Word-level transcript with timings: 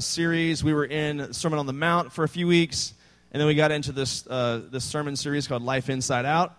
series. 0.00 0.64
We 0.64 0.72
were 0.72 0.84
in 0.84 1.32
Sermon 1.32 1.58
on 1.58 1.66
the 1.66 1.72
Mount 1.72 2.12
for 2.12 2.24
a 2.24 2.28
few 2.28 2.46
weeks, 2.46 2.94
and 3.32 3.40
then 3.40 3.46
we 3.46 3.54
got 3.54 3.70
into 3.70 3.92
this, 3.92 4.26
uh, 4.26 4.62
this 4.70 4.84
sermon 4.84 5.16
series 5.16 5.46
called 5.46 5.62
Life 5.62 5.90
Inside 5.90 6.24
Out. 6.24 6.54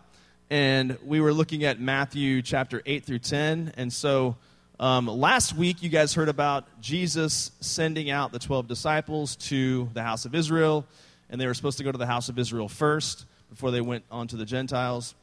And 0.50 0.98
we 1.06 1.22
were 1.22 1.34
looking 1.34 1.64
at 1.64 1.80
Matthew 1.80 2.42
chapter 2.42 2.82
8 2.86 3.06
through 3.06 3.20
10. 3.20 3.74
And 3.78 3.92
so 3.92 4.36
um, 4.80 5.08
last 5.08 5.56
week, 5.56 5.84
you 5.84 5.90
guys 5.90 6.14
heard 6.14 6.30
about 6.30 6.66
Jesus 6.82 7.52
sending 7.62 8.10
out 8.10 8.32
the 8.32 8.40
12 8.40 8.68
disciples 8.68 9.36
to 9.38 9.90
the 9.94 10.04
house 10.04 10.26
of 10.26 10.34
Israel, 10.36 10.86
and 11.30 11.40
they 11.40 11.48
were 11.48 11.54
supposed 11.54 11.78
to 11.78 11.84
go 11.84 11.92
to 11.92 11.98
the 11.98 12.08
house 12.08 12.30
of 12.30 12.40
Israel 12.40 12.68
first 12.68 13.26
before 13.50 13.72
they 13.72 13.82
went 13.82 14.04
on 14.12 14.28
to 14.28 14.36
the 14.36 14.46
Gentiles. 14.46 15.16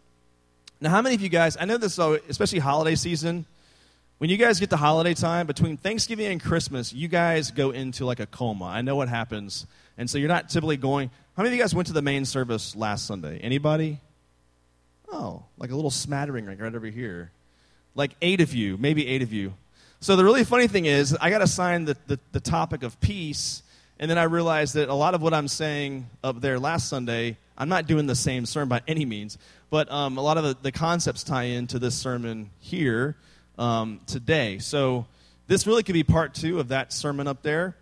Now, 0.81 0.91
how 0.91 1.03
many 1.03 1.15
of 1.15 1.23
you 1.23 1.29
guys, 1.29 1.57
I 1.59 1.65
know 1.65 1.77
this, 1.77 1.99
especially 1.99 2.61
holiday 2.61 2.95
season, 2.95 3.47
when 4.19 4.31
you 4.31 4.37
guys 4.37 4.59
get 4.59 4.71
to 4.71 4.77
holiday 4.77 5.15
time, 5.15 5.47
between 5.47 5.77
Thanksgiving 5.77 6.27
and 6.27 6.43
Christmas, 6.43 6.93
you 6.93 7.07
guys 7.07 7.53
go 7.53 7.71
into 7.71 8.05
like 8.05 8.19
a 8.19 8.27
coma. 8.27 8.67
I 8.67 8.83
know 8.83 8.97
what 8.97 9.09
happens. 9.09 9.67
And 9.97 10.11
so 10.11 10.19
you're 10.19 10.29
not 10.29 10.49
typically 10.49 10.77
going. 10.77 11.11
How 11.37 11.45
many 11.45 11.55
of 11.55 11.57
you 11.57 11.63
guys 11.63 11.73
went 11.75 11.87
to 11.87 11.93
the 11.93 12.03
main 12.03 12.25
service 12.25 12.75
last 12.75 13.07
Sunday? 13.07 13.39
Anybody? 13.39 13.99
Oh, 15.13 15.45
like 15.57 15.71
a 15.71 15.77
little 15.77 15.91
smattering 15.91 16.47
right 16.47 16.61
over 16.61 16.87
here. 16.87 17.31
Like 17.95 18.13
eight 18.21 18.41
of 18.41 18.53
you, 18.53 18.77
maybe 18.77 19.07
eight 19.07 19.23
of 19.23 19.33
you. 19.33 19.55
So 20.01 20.17
the 20.17 20.25
really 20.25 20.45
funny 20.45 20.67
thing 20.67 20.87
is, 20.87 21.17
I 21.21 21.31
got 21.31 21.41
assigned 21.41 21.87
the, 21.87 21.97
the, 22.09 22.21
the 22.33 22.41
topic 22.41 22.83
of 22.83 23.01
peace, 23.01 23.63
and 23.99 24.11
then 24.11 24.19
I 24.19 24.25
realized 24.25 24.75
that 24.75 24.89
a 24.89 24.95
lot 24.95 25.15
of 25.15 25.23
what 25.23 25.35
I'm 25.35 25.49
saying 25.49 26.09
up 26.23 26.41
there 26.41 26.59
last 26.59 26.89
Sunday, 26.89 27.37
I'm 27.57 27.69
not 27.69 27.87
doing 27.87 28.07
the 28.07 28.15
same 28.15 28.47
sermon 28.47 28.69
by 28.69 28.83
any 28.87 29.05
means, 29.05 29.39
but 29.71 29.91
um, 29.91 30.17
a 30.19 30.23
lot 30.23 30.39
of 30.39 30.45
the, 30.45 30.57
the 30.63 30.73
concepts 30.73 31.25
tie 31.25 31.45
into 31.45 31.79
this 31.81 31.97
sermon 31.97 32.51
here 32.61 33.17
um, 33.59 34.01
today. 34.07 34.59
So 34.59 35.07
this 35.47 35.67
really 35.67 35.83
could 35.83 35.95
be 35.95 36.05
part 36.05 36.35
two 36.35 36.61
of 36.61 36.69
that 36.69 36.93
sermon 36.93 37.27
up 37.27 37.43
there, 37.43 37.77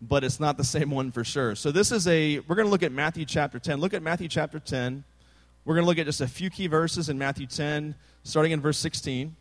but 0.00 0.24
it's 0.24 0.38
not 0.38 0.56
the 0.56 0.64
same 0.64 0.90
one 0.90 1.10
for 1.10 1.24
sure. 1.24 1.54
So 1.54 1.72
this 1.72 1.90
is 1.90 2.06
a, 2.06 2.40
we're 2.40 2.56
going 2.56 2.66
to 2.66 2.70
look 2.70 2.82
at 2.82 2.92
Matthew 2.92 3.24
chapter 3.24 3.58
10. 3.58 3.80
Look 3.80 3.94
at 3.94 4.02
Matthew 4.02 4.28
chapter 4.28 4.60
10. 4.60 5.04
We're 5.64 5.74
going 5.74 5.84
to 5.84 5.88
look 5.88 5.98
at 5.98 6.06
just 6.06 6.20
a 6.20 6.28
few 6.28 6.50
key 6.50 6.66
verses 6.66 7.08
in 7.08 7.18
Matthew 7.18 7.46
10, 7.46 7.94
starting 8.24 8.52
in 8.52 8.60
verse 8.60 8.78
16. 8.78 9.36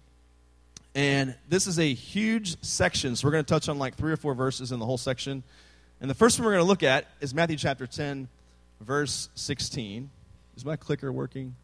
And 0.94 1.36
this 1.48 1.68
is 1.68 1.80
a 1.80 1.94
huge 1.94 2.62
section, 2.64 3.16
so 3.16 3.28
we're 3.28 3.32
going 3.32 3.46
to 3.46 3.50
touch 3.50 3.70
on 3.70 3.80
like 3.80 3.96
three 3.96 4.12
or 4.12 4.18
four 4.18 4.34
verses 4.36 4.72
in 4.72 4.80
the 4.80 4.86
whole 4.86 4.98
section. 4.98 5.44
And 6.00 6.10
the 6.10 6.16
first 6.16 6.38
one 6.38 6.46
we're 6.46 6.54
going 6.54 6.64
to 6.64 6.68
look 6.68 6.84
at 6.84 7.08
is 7.22 7.34
Matthew 7.34 7.58
chapter 7.58 7.88
10, 7.88 8.28
verse 8.82 9.30
16. 9.36 10.10
Is 10.58 10.66
my 10.66 10.76
clicker 10.76 11.12
working? 11.12 11.56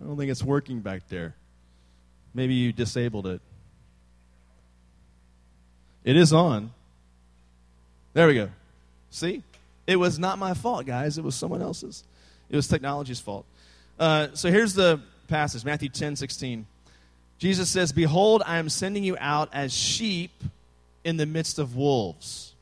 I 0.00 0.06
don't 0.06 0.16
think 0.16 0.30
it's 0.30 0.42
working 0.42 0.80
back 0.80 1.08
there. 1.08 1.34
Maybe 2.34 2.54
you 2.54 2.72
disabled 2.72 3.26
it. 3.26 3.40
It 6.04 6.16
is 6.16 6.32
on. 6.32 6.70
There 8.12 8.26
we 8.26 8.34
go. 8.34 8.48
See? 9.10 9.42
It 9.86 9.96
was 9.96 10.18
not 10.18 10.38
my 10.38 10.54
fault, 10.54 10.86
guys. 10.86 11.18
It 11.18 11.24
was 11.24 11.34
someone 11.34 11.62
else's. 11.62 12.04
It 12.48 12.56
was 12.56 12.68
technology's 12.68 13.20
fault. 13.20 13.44
Uh, 13.98 14.28
so 14.34 14.50
here's 14.50 14.74
the 14.74 15.00
passage 15.28 15.64
Matthew 15.64 15.88
10 15.88 16.16
16. 16.16 16.66
Jesus 17.38 17.68
says, 17.68 17.92
Behold, 17.92 18.42
I 18.46 18.58
am 18.58 18.68
sending 18.68 19.02
you 19.02 19.16
out 19.18 19.48
as 19.52 19.72
sheep 19.72 20.32
in 21.04 21.16
the 21.16 21.26
midst 21.26 21.58
of 21.58 21.74
wolves. 21.74 22.54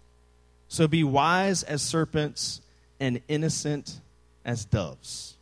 So 0.69 0.87
be 0.87 1.03
wise 1.05 1.63
as 1.63 1.83
serpents 1.83 2.61
and 3.01 3.21
innocent 3.29 4.01
as 4.45 4.65
doves. 4.65 5.37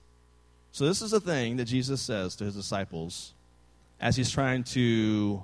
So, 0.73 0.85
this 0.87 1.01
is 1.01 1.13
a 1.13 1.21
thing 1.21 1.57
that 1.57 1.65
Jesus 1.65 2.03
says 2.03 2.37
to 2.37 2.45
his 2.45 2.55
disciples 2.55 3.33
as 4.01 4.17
he's 4.17 4.31
trying 4.31 4.65
to 4.65 5.43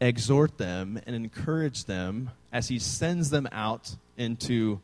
exhort 0.00 0.58
them 0.58 1.00
and 1.06 1.14
encourage 1.14 1.84
them 1.84 2.30
as 2.52 2.68
he 2.68 2.78
sends 2.78 3.30
them 3.30 3.48
out 3.52 3.94
into 4.16 4.80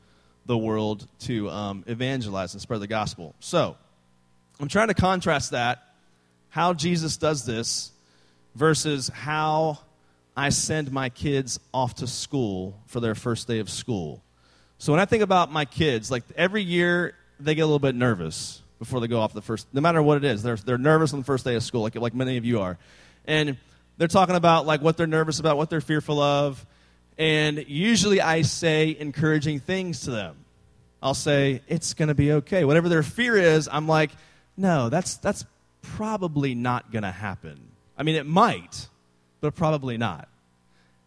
the 0.47 0.57
world 0.57 1.07
to 1.21 1.49
um, 1.51 1.85
evangelize 1.87 2.55
and 2.55 2.63
spread 2.63 2.81
the 2.81 2.87
gospel. 2.87 3.35
So, 3.41 3.77
I'm 4.59 4.69
trying 4.69 4.89
to 4.89 4.95
contrast 4.95 5.51
that, 5.51 5.83
how 6.49 6.73
Jesus 6.73 7.17
does 7.17 7.45
this, 7.45 7.93
versus 8.55 9.09
how 9.09 9.79
I 10.37 10.49
send 10.51 10.93
my 10.93 11.09
kids 11.09 11.59
off 11.75 11.97
to 11.97 12.07
school 12.07 12.81
for 12.87 13.01
their 13.01 13.15
first 13.15 13.49
day 13.49 13.59
of 13.59 13.69
school. 13.69 14.23
So, 14.79 14.93
when 14.93 15.01
I 15.01 15.05
think 15.05 15.23
about 15.23 15.53
my 15.53 15.65
kids, 15.65 16.11
like 16.11 16.25
every 16.37 16.63
year 16.63 17.15
they 17.41 17.55
get 17.55 17.63
a 17.63 17.67
little 17.67 17.79
bit 17.79 17.95
nervous 17.95 18.63
before 18.79 19.01
they 19.01 19.09
go 19.09 19.21
off 19.21 19.33
the 19.33 19.43
first, 19.43 19.67
no 19.73 19.81
matter 19.81 20.03
what 20.03 20.19
it 20.19 20.25
is. 20.25 20.43
They're, 20.43 20.57
they're 20.57 20.79
nervous 20.79 21.13
on 21.13 21.21
the 21.21 21.25
first 21.25 21.45
day 21.45 21.55
of 21.55 21.63
school, 21.63 21.83
like, 21.83 21.95
like 21.95 22.15
many 22.15 22.37
of 22.37 22.45
you 22.45 22.61
are. 22.61 22.79
And 23.27 23.57
they're 23.99 24.09
talking 24.09 24.37
about 24.37 24.67
like 24.67 24.83
what 24.83 24.97
they're 24.97 25.07
nervous 25.07 25.41
about, 25.41 25.57
what 25.57 25.71
they're 25.71 25.81
fearful 25.81 26.21
of. 26.21 26.65
And 27.19 27.65
usually 27.69 28.21
I 28.21 28.43
say 28.43 28.97
encouraging 28.99 29.61
things 29.61 30.03
to 30.03 30.11
them. 30.11 30.37
I'll 31.03 31.15
say, 31.15 31.63
it's 31.69 31.95
going 31.95 32.09
to 32.09 32.15
be 32.15 32.33
okay. 32.33 32.65
Whatever 32.65 32.89
their 32.89 33.03
fear 33.03 33.37
is, 33.37 33.69
I'm 33.71 33.87
like, 33.87 34.11
no, 34.57 34.89
that's, 34.89 35.17
that's 35.19 35.45
probably 35.83 36.55
not 36.55 36.91
going 36.91 37.03
to 37.05 37.11
happen. 37.11 37.59
I 37.97 38.03
mean, 38.03 38.17
it 38.17 38.27
might, 38.27 38.89
but 39.41 39.55
probably 39.55 39.99
not. 39.99 40.29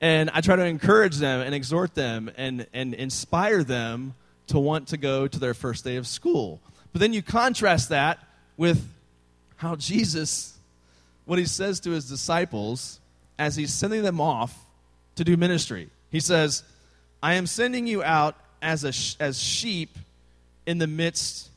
And 0.02 0.30
I 0.34 0.42
try 0.42 0.56
to 0.56 0.66
encourage 0.66 1.18
them 1.18 1.42
and 1.42 1.54
exhort 1.54 1.94
them 1.94 2.32
and, 2.38 2.66
and 2.74 2.94
inspire 2.94 3.64
them 3.64 4.14
to 4.48 4.60
want 4.60 4.90
to 4.90 4.98
go 4.98 5.28
to 5.28 5.40
their 5.40 5.54
first 5.54 5.84
day 5.84 5.98
of 5.98 6.08
school. 6.08 6.62
But 6.94 7.02
then 7.02 7.14
you 7.14 7.22
contrast 7.22 7.90
that 7.90 8.20
with 8.58 8.88
how 9.58 9.76
Jesus, 9.76 10.58
what 11.30 11.38
he 11.38 11.46
says 11.46 11.80
to 11.82 11.92
his 11.92 12.10
disciples 12.10 13.00
as 13.38 13.56
he's 13.56 13.72
sending 13.72 14.02
them 14.02 14.20
off 14.20 14.66
to 15.14 15.24
do 15.24 15.38
ministry. 15.38 15.92
He 16.10 16.20
says, 16.20 16.64
I 17.22 17.36
am 17.36 17.46
sending 17.46 17.86
you 17.86 18.02
out 18.02 18.36
as, 18.64 18.84
a, 18.84 19.24
as 19.24 19.40
sheep 19.40 19.96
in 20.66 20.80
the 20.80 20.88
midst 20.88 21.50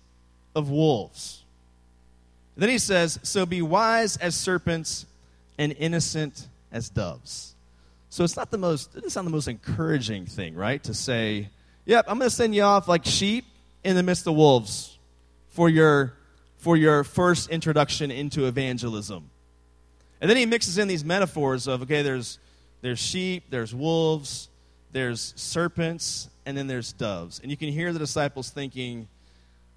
of 0.54 0.68
wolves. 0.68 1.42
Then 2.54 2.68
he 2.68 2.76
says, 2.76 3.18
So 3.22 3.46
be 3.46 3.62
wise 3.62 4.18
as 4.18 4.36
serpents 4.36 5.06
and 5.56 5.74
innocent 5.78 6.48
as 6.70 6.90
doves. 6.90 7.54
So 8.10 8.24
it's 8.24 8.36
not 8.36 8.50
the 8.50 8.58
most, 8.58 8.90
it 8.90 8.96
doesn't 8.96 9.10
sound 9.10 9.26
the 9.26 9.32
most 9.32 9.48
encouraging 9.48 10.26
thing, 10.26 10.54
right? 10.54 10.84
To 10.84 10.92
say, 10.92 11.48
Yep, 11.86 12.04
I'm 12.08 12.18
going 12.18 12.28
to 12.28 12.36
send 12.36 12.54
you 12.54 12.62
off 12.62 12.88
like 12.88 13.06
sheep 13.06 13.46
in 13.84 13.96
the 13.96 14.02
midst 14.02 14.26
of 14.26 14.34
wolves 14.34 14.98
for 15.48 15.70
your, 15.70 16.12
for 16.58 16.76
your 16.76 17.04
first 17.04 17.48
introduction 17.48 18.10
into 18.10 18.44
evangelism. 18.44 19.30
And 20.22 20.30
then 20.30 20.36
he 20.36 20.46
mixes 20.46 20.78
in 20.78 20.86
these 20.86 21.04
metaphors 21.04 21.66
of, 21.66 21.82
okay, 21.82 22.02
there's, 22.02 22.38
there's 22.80 23.00
sheep, 23.00 23.46
there's 23.50 23.74
wolves, 23.74 24.48
there's 24.92 25.34
serpents, 25.36 26.30
and 26.46 26.56
then 26.56 26.68
there's 26.68 26.92
doves. 26.92 27.40
And 27.40 27.50
you 27.50 27.56
can 27.56 27.70
hear 27.70 27.92
the 27.92 27.98
disciples 27.98 28.48
thinking, 28.48 29.08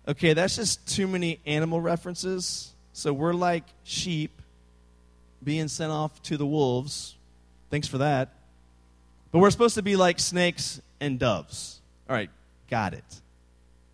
okay, 0.07 0.33
that's 0.33 0.56
just 0.56 0.88
too 0.88 1.07
many 1.07 1.39
animal 1.47 1.81
references. 1.81 2.75
So 2.94 3.11
we're 3.11 3.33
like 3.33 3.63
sheep 3.83 4.39
being 5.44 5.67
sent 5.67 5.91
off 5.91 6.22
to 6.23 6.38
the 6.38 6.45
wolves. 6.45 7.16
Thanks 7.72 7.88
for 7.88 7.97
that. 7.97 8.29
But 9.31 9.39
we're 9.39 9.50
supposed 9.50 9.75
to 9.75 9.81
be 9.81 9.95
like 9.95 10.19
snakes 10.19 10.79
and 11.01 11.17
doves. 11.17 11.81
All 12.07 12.16
right, 12.16 12.29
got 12.69 12.94
it. 12.94 13.03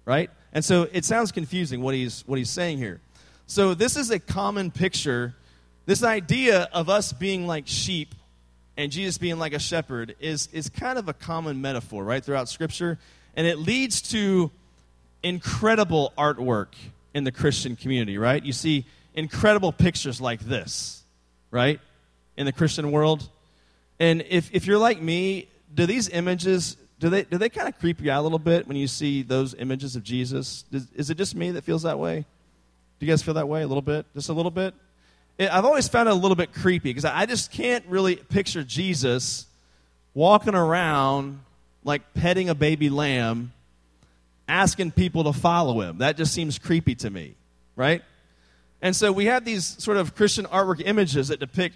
Right? 0.03 0.29
And 0.51 0.65
so 0.65 0.89
it 0.91 1.05
sounds 1.05 1.31
confusing 1.31 1.81
what 1.81 1.95
he's, 1.95 2.25
what 2.27 2.37
he's 2.37 2.49
saying 2.49 2.77
here. 2.77 2.99
So 3.47 3.73
this 3.73 3.95
is 3.95 4.11
a 4.11 4.19
common 4.19 4.69
picture. 4.69 5.33
This 5.85 6.03
idea 6.03 6.69
of 6.73 6.89
us 6.89 7.13
being 7.13 7.47
like 7.47 7.67
sheep 7.67 8.15
and 8.77 8.91
Jesus 8.91 9.17
being 9.17 9.37
like 9.37 9.53
a 9.53 9.59
shepherd 9.59 10.15
is, 10.19 10.47
is 10.53 10.69
kind 10.69 10.97
of 10.97 11.07
a 11.09 11.13
common 11.13 11.61
metaphor, 11.61 12.03
right, 12.03 12.23
throughout 12.23 12.49
Scripture. 12.49 12.97
And 13.35 13.45
it 13.47 13.57
leads 13.59 14.01
to 14.11 14.51
incredible 15.23 16.13
artwork 16.17 16.73
in 17.13 17.23
the 17.23 17.31
Christian 17.31 17.75
community, 17.75 18.17
right? 18.17 18.43
You 18.43 18.53
see 18.53 18.85
incredible 19.13 19.71
pictures 19.71 20.21
like 20.21 20.39
this, 20.41 21.03
right, 21.49 21.79
in 22.37 22.45
the 22.45 22.53
Christian 22.53 22.91
world. 22.91 23.27
And 23.99 24.23
if, 24.29 24.49
if 24.53 24.65
you're 24.65 24.77
like 24.77 25.01
me, 25.01 25.47
do 25.73 25.85
these 25.85 26.09
images 26.09 26.77
do 27.01 27.09
they, 27.09 27.23
do 27.23 27.39
they 27.39 27.49
kind 27.49 27.67
of 27.67 27.79
creep 27.79 27.99
you 27.99 28.11
out 28.11 28.21
a 28.21 28.21
little 28.21 28.37
bit 28.37 28.67
when 28.67 28.77
you 28.77 28.85
see 28.85 29.23
those 29.23 29.55
images 29.55 29.95
of 29.95 30.03
Jesus? 30.03 30.65
Is, 30.71 30.87
is 30.93 31.09
it 31.09 31.17
just 31.17 31.33
me 31.33 31.49
that 31.49 31.63
feels 31.63 31.81
that 31.81 31.97
way? 31.97 32.23
Do 32.99 33.05
you 33.05 33.11
guys 33.11 33.23
feel 33.23 33.33
that 33.33 33.47
way 33.47 33.63
a 33.63 33.67
little 33.67 33.81
bit? 33.81 34.05
Just 34.13 34.29
a 34.29 34.33
little 34.33 34.51
bit? 34.51 34.75
I've 35.39 35.65
always 35.65 35.87
found 35.87 36.07
it 36.07 36.11
a 36.11 36.15
little 36.15 36.35
bit 36.35 36.53
creepy 36.53 36.89
because 36.89 37.05
I 37.05 37.25
just 37.25 37.51
can't 37.51 37.85
really 37.87 38.15
picture 38.15 38.63
Jesus 38.63 39.47
walking 40.13 40.55
around 40.55 41.39
like 41.83 42.13
petting 42.13 42.49
a 42.49 42.55
baby 42.55 42.89
lamb, 42.89 43.53
asking 44.47 44.91
people 44.91 45.23
to 45.23 45.33
follow 45.33 45.81
him. 45.81 45.99
That 45.99 46.17
just 46.17 46.33
seems 46.33 46.59
creepy 46.59 46.95
to 46.95 47.09
me, 47.09 47.35
right? 47.75 48.03
And 48.81 48.95
so 48.95 49.11
we 49.11 49.25
have 49.25 49.45
these 49.45 49.65
sort 49.65 49.97
of 49.97 50.15
Christian 50.15 50.45
artwork 50.45 50.81
images 50.85 51.29
that 51.29 51.39
depict 51.39 51.75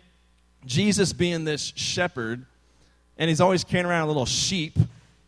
Jesus 0.66 1.14
being 1.14 1.44
this 1.44 1.74
shepherd, 1.76 2.46
and 3.18 3.30
he's 3.30 3.42
always 3.42 3.64
carrying 3.64 3.86
around 3.86 4.04
a 4.04 4.08
little 4.08 4.26
sheep 4.26 4.78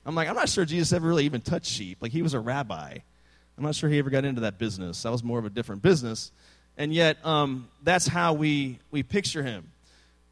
I'm 0.08 0.16
like, 0.16 0.30
I'm 0.30 0.36
not 0.36 0.48
sure 0.48 0.64
Jesus 0.64 0.94
ever 0.94 1.06
really 1.06 1.26
even 1.26 1.42
touched 1.42 1.68
sheep. 1.68 1.98
Like, 2.00 2.14
he 2.14 2.22
was 2.22 2.34
a 2.34 2.40
rabbi. 2.40 2.98
I'm 3.58 3.64
not 3.64 3.76
sure 3.76 3.90
he 3.90 4.00
ever 4.00 4.10
got 4.10 4.24
into 4.24 4.42
that 4.42 4.58
business. 4.58 5.04
That 5.04 5.12
was 5.12 5.22
more 5.22 5.38
of 5.38 5.44
a 5.44 5.50
different 5.50 5.82
business. 5.82 6.32
And 6.78 6.94
yet, 6.94 7.18
um, 7.26 7.68
that's 7.84 8.08
how 8.08 8.34
we, 8.34 8.80
we 8.92 9.04
picture 9.04 9.44
him. 9.44 9.72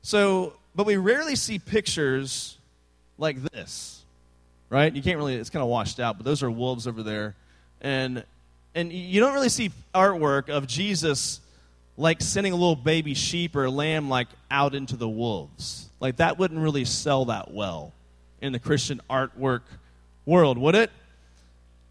So, 0.01 0.53
but 0.75 0.86
we 0.86 0.97
rarely 0.97 1.36
see 1.36 1.57
pictures 1.57 2.57
like 3.18 3.42
this, 3.42 4.03
right? 4.69 4.95
You 4.95 5.01
can't 5.01 5.18
really, 5.18 5.36
it's 5.36 5.50
kind 5.50 5.63
of 5.63 5.69
washed 5.69 6.00
out, 6.00 6.18
but 6.18 6.25
those 6.25 6.44
are 6.44 6.51
wolves 6.51 6.86
over 6.86 7.01
there. 7.01 7.36
And, 7.81 8.24
and 8.75 8.94
you 8.94 9.19
don't 9.19 9.33
really 9.33 9.50
see 9.50 9.71
artwork 9.94 10.50
of 10.50 10.68
Jesus 10.68 11.39
like 11.97 12.21
sending 12.21 12.53
a 12.53 12.56
little 12.56 12.75
baby 12.75 13.13
sheep 13.13 13.56
or 13.56 13.69
lamb 13.69 14.09
like 14.09 14.27
out 14.51 14.75
into 14.75 14.98
the 14.98 15.09
wolves. 15.09 15.89
Like 16.00 16.18
that 16.18 16.38
wouldn't 16.38 16.59
really 16.59 16.86
sell 16.86 17.25
that 17.25 17.51
well 17.51 17.94
in 18.41 18.51
the 18.51 18.59
Christian 18.59 19.01
artwork 19.09 19.62
world, 20.25 20.57
would 20.57 20.75
it? 20.75 20.91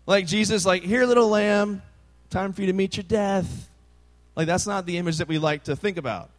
Like 0.06 0.26
Jesus, 0.26 0.66
like, 0.66 0.82
here, 0.82 1.06
little 1.06 1.28
lamb, 1.28 1.82
time 2.28 2.52
for 2.52 2.60
you 2.60 2.66
to 2.66 2.72
meet 2.74 2.96
your 2.96 3.04
death. 3.04 3.70
Like, 4.36 4.46
that's 4.46 4.66
not 4.66 4.86
the 4.86 4.98
image 4.98 5.18
that 5.18 5.28
we 5.28 5.38
like 5.38 5.64
to 5.64 5.76
think 5.76 5.96
about. 5.96 6.30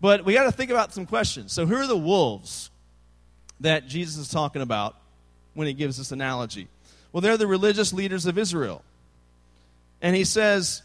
But 0.00 0.24
we 0.24 0.34
got 0.34 0.44
to 0.44 0.52
think 0.52 0.70
about 0.70 0.92
some 0.92 1.06
questions. 1.06 1.52
So, 1.52 1.66
who 1.66 1.76
are 1.76 1.86
the 1.86 1.96
wolves 1.96 2.70
that 3.60 3.86
Jesus 3.86 4.16
is 4.16 4.28
talking 4.28 4.60
about 4.62 4.96
when 5.54 5.66
he 5.66 5.72
gives 5.72 5.96
this 5.96 6.12
analogy? 6.12 6.68
Well, 7.12 7.20
they're 7.20 7.36
the 7.36 7.46
religious 7.46 7.92
leaders 7.92 8.26
of 8.26 8.36
Israel. 8.36 8.82
And 10.02 10.14
he 10.14 10.24
says, 10.24 10.82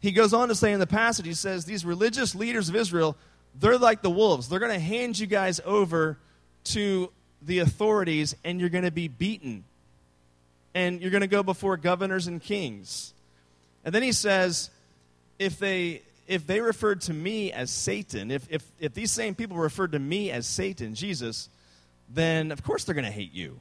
he 0.00 0.12
goes 0.12 0.32
on 0.32 0.48
to 0.48 0.54
say 0.54 0.72
in 0.72 0.80
the 0.80 0.86
passage, 0.86 1.26
he 1.26 1.34
says, 1.34 1.64
these 1.64 1.84
religious 1.84 2.34
leaders 2.34 2.68
of 2.68 2.76
Israel, 2.76 3.16
they're 3.58 3.76
like 3.76 4.02
the 4.02 4.10
wolves. 4.10 4.48
They're 4.48 4.60
going 4.60 4.72
to 4.72 4.78
hand 4.78 5.18
you 5.18 5.26
guys 5.26 5.60
over 5.64 6.16
to 6.64 7.10
the 7.42 7.58
authorities 7.58 8.36
and 8.44 8.60
you're 8.60 8.68
going 8.68 8.84
to 8.84 8.90
be 8.90 9.08
beaten. 9.08 9.64
And 10.74 11.00
you're 11.00 11.10
going 11.10 11.22
to 11.22 11.26
go 11.26 11.42
before 11.42 11.76
governors 11.76 12.26
and 12.26 12.40
kings. 12.40 13.12
And 13.84 13.94
then 13.94 14.02
he 14.02 14.12
says, 14.12 14.70
if 15.38 15.58
they 15.58 16.02
if 16.28 16.46
they 16.46 16.60
referred 16.60 17.00
to 17.00 17.14
me 17.14 17.50
as 17.52 17.70
Satan, 17.70 18.30
if, 18.30 18.46
if, 18.50 18.62
if 18.78 18.92
these 18.92 19.10
same 19.10 19.34
people 19.34 19.56
referred 19.56 19.92
to 19.92 19.98
me 19.98 20.30
as 20.30 20.46
Satan, 20.46 20.94
Jesus, 20.94 21.48
then 22.10 22.52
of 22.52 22.62
course 22.62 22.84
they're 22.84 22.94
going 22.94 23.06
to 23.06 23.10
hate 23.10 23.32
you. 23.32 23.58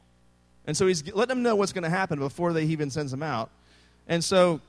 And 0.65 0.75
so 0.75 0.85
he's 0.85 1.01
letting 1.13 1.29
them 1.29 1.43
know 1.43 1.55
what's 1.55 1.71
going 1.71 1.85
to 1.85 1.89
happen 1.89 2.19
before 2.19 2.51
they 2.51 2.65
even 2.65 2.91
sends 2.91 3.09
them 3.09 3.23
out. 3.23 3.49
And 4.05 4.21
so 4.21 4.59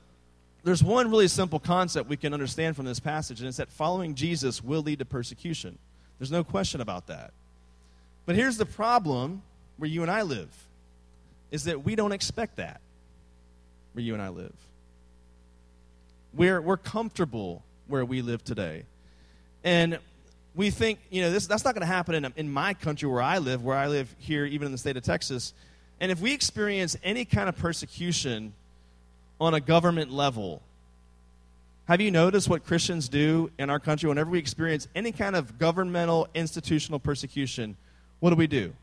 there's 0.63 0.81
one 0.81 1.11
really 1.11 1.27
simple 1.27 1.59
concept 1.59 2.09
we 2.09 2.15
can 2.15 2.33
understand 2.33 2.77
from 2.77 2.85
this 2.85 3.01
passage, 3.01 3.41
and 3.41 3.49
it's 3.49 3.57
that 3.57 3.69
following 3.69 4.15
Jesus 4.15 4.63
will 4.63 4.81
lead 4.81 4.99
to 4.99 5.05
persecution. 5.05 5.77
There's 6.19 6.31
no 6.31 6.45
question 6.45 6.79
about 6.79 7.07
that. 7.07 7.31
But 8.25 8.35
here's 8.35 8.57
the 8.57 8.65
problem 8.65 9.41
where 9.77 9.89
you 9.89 10.03
and 10.03 10.11
I 10.11 10.21
live 10.21 10.49
is 11.51 11.65
that 11.65 11.83
we 11.83 11.95
don't 11.95 12.11
expect 12.13 12.57
that 12.57 12.79
where 13.93 14.03
you 14.03 14.13
and 14.13 14.21
I 14.21 14.29
live. 14.29 14.53
We're, 16.33 16.61
we're 16.61 16.77
comfortable 16.77 17.63
where 17.87 18.05
we 18.05 18.21
live 18.21 18.43
today. 18.43 18.83
And 19.63 19.99
we 20.55 20.69
think, 20.69 20.99
you 21.09 21.21
know, 21.21 21.31
this, 21.31 21.47
that's 21.47 21.65
not 21.65 21.73
going 21.73 21.81
to 21.81 21.87
happen 21.87 22.15
in, 22.15 22.33
in 22.35 22.51
my 22.51 22.73
country 22.73 23.09
where 23.09 23.21
I 23.21 23.37
live, 23.37 23.63
where 23.63 23.77
I 23.77 23.87
live 23.87 24.13
here, 24.19 24.45
even 24.45 24.67
in 24.67 24.71
the 24.71 24.77
state 24.77 24.97
of 24.97 25.03
Texas. 25.03 25.53
And 25.99 26.11
if 26.11 26.19
we 26.19 26.33
experience 26.33 26.97
any 27.03 27.25
kind 27.25 27.49
of 27.49 27.57
persecution 27.57 28.53
on 29.39 29.53
a 29.53 29.59
government 29.59 30.11
level, 30.11 30.61
have 31.87 32.01
you 32.01 32.11
noticed 32.11 32.47
what 32.47 32.65
Christians 32.65 33.09
do 33.09 33.49
in 33.57 33.69
our 33.69 33.79
country 33.79 34.07
whenever 34.07 34.29
we 34.29 34.37
experience 34.37 34.87
any 34.93 35.11
kind 35.11 35.35
of 35.35 35.57
governmental, 35.57 36.27
institutional 36.35 36.99
persecution? 36.99 37.75
What 38.19 38.29
do 38.29 38.35
we 38.35 38.47
do? 38.47 38.73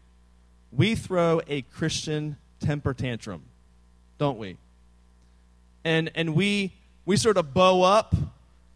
We 0.73 0.95
throw 0.95 1.41
a 1.47 1.63
Christian 1.63 2.37
temper 2.59 2.95
tantrum, 2.95 3.43
don't 4.19 4.39
we? 4.39 4.57
And, 5.85 6.11
and 6.17 6.35
we, 6.35 6.73
we 7.07 7.17
sort 7.17 7.39
of 7.39 7.55
bow 7.55 7.83
up 7.83 8.15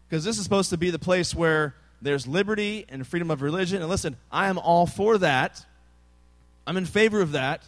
because 0.09 0.23
this 0.23 0.37
is 0.37 0.43
supposed 0.43 0.71
to 0.71 0.77
be 0.77 0.89
the 0.89 0.99
place 0.99 1.35
where 1.35 1.75
there's 2.01 2.25
liberty 2.25 2.85
and 2.89 3.05
freedom 3.05 3.29
of 3.29 3.41
religion. 3.41 3.81
And 3.81 3.89
listen, 3.89 4.17
I 4.31 4.47
am 4.47 4.57
all 4.57 4.87
for 4.87 5.17
that. 5.19 5.63
I'm 6.65 6.77
in 6.77 6.85
favor 6.85 7.21
of 7.21 7.33
that. 7.33 7.67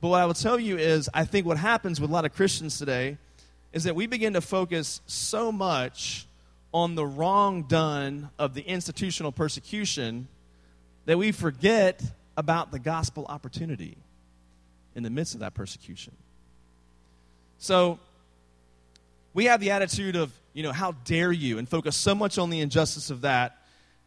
But 0.00 0.08
what 0.08 0.20
I 0.20 0.26
will 0.26 0.34
tell 0.34 0.58
you 0.60 0.76
is, 0.76 1.08
I 1.14 1.24
think 1.24 1.46
what 1.46 1.56
happens 1.56 2.00
with 2.00 2.10
a 2.10 2.12
lot 2.12 2.24
of 2.24 2.34
Christians 2.34 2.78
today 2.78 3.16
is 3.72 3.84
that 3.84 3.94
we 3.94 4.06
begin 4.06 4.34
to 4.34 4.40
focus 4.40 5.00
so 5.06 5.50
much 5.50 6.26
on 6.74 6.94
the 6.94 7.06
wrong 7.06 7.62
done 7.62 8.30
of 8.38 8.52
the 8.54 8.62
institutional 8.62 9.32
persecution 9.32 10.28
that 11.06 11.16
we 11.16 11.32
forget 11.32 12.02
about 12.36 12.72
the 12.72 12.78
gospel 12.78 13.24
opportunity 13.28 13.96
in 14.94 15.02
the 15.02 15.10
midst 15.10 15.34
of 15.34 15.40
that 15.40 15.54
persecution. 15.54 16.12
So 17.58 17.98
we 19.36 19.44
have 19.44 19.60
the 19.60 19.72
attitude 19.72 20.16
of, 20.16 20.32
you 20.54 20.62
know, 20.62 20.72
how 20.72 20.92
dare 21.04 21.30
you, 21.30 21.58
and 21.58 21.68
focus 21.68 21.94
so 21.94 22.14
much 22.14 22.38
on 22.38 22.48
the 22.48 22.60
injustice 22.60 23.10
of 23.10 23.20
that, 23.20 23.58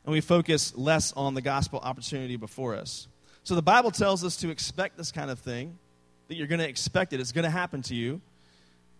and 0.03 0.11
we 0.11 0.21
focus 0.21 0.75
less 0.75 1.13
on 1.13 1.35
the 1.35 1.41
gospel 1.41 1.79
opportunity 1.83 2.35
before 2.35 2.75
us. 2.75 3.07
So 3.43 3.53
the 3.53 3.61
Bible 3.61 3.91
tells 3.91 4.23
us 4.23 4.37
to 4.37 4.49
expect 4.49 4.97
this 4.97 5.11
kind 5.11 5.29
of 5.29 5.37
thing, 5.37 5.77
that 6.29 6.35
you're 6.35 6.47
going 6.47 6.61
to 6.61 6.67
expect 6.67 7.13
it, 7.13 7.19
it's 7.19 7.31
going 7.31 7.43
to 7.43 7.51
happen 7.51 7.83
to 7.83 7.95
you. 7.95 8.21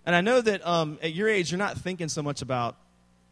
And 0.06 0.16
I 0.16 0.22
know 0.22 0.40
that 0.40 0.66
um, 0.68 1.00
at 1.02 1.14
your 1.14 1.28
age, 1.28 1.52
you're 1.52 1.58
not 1.58 1.80
thinking 1.80 2.10
so 2.10 2.22
much 2.22 2.44
about 2.44 2.76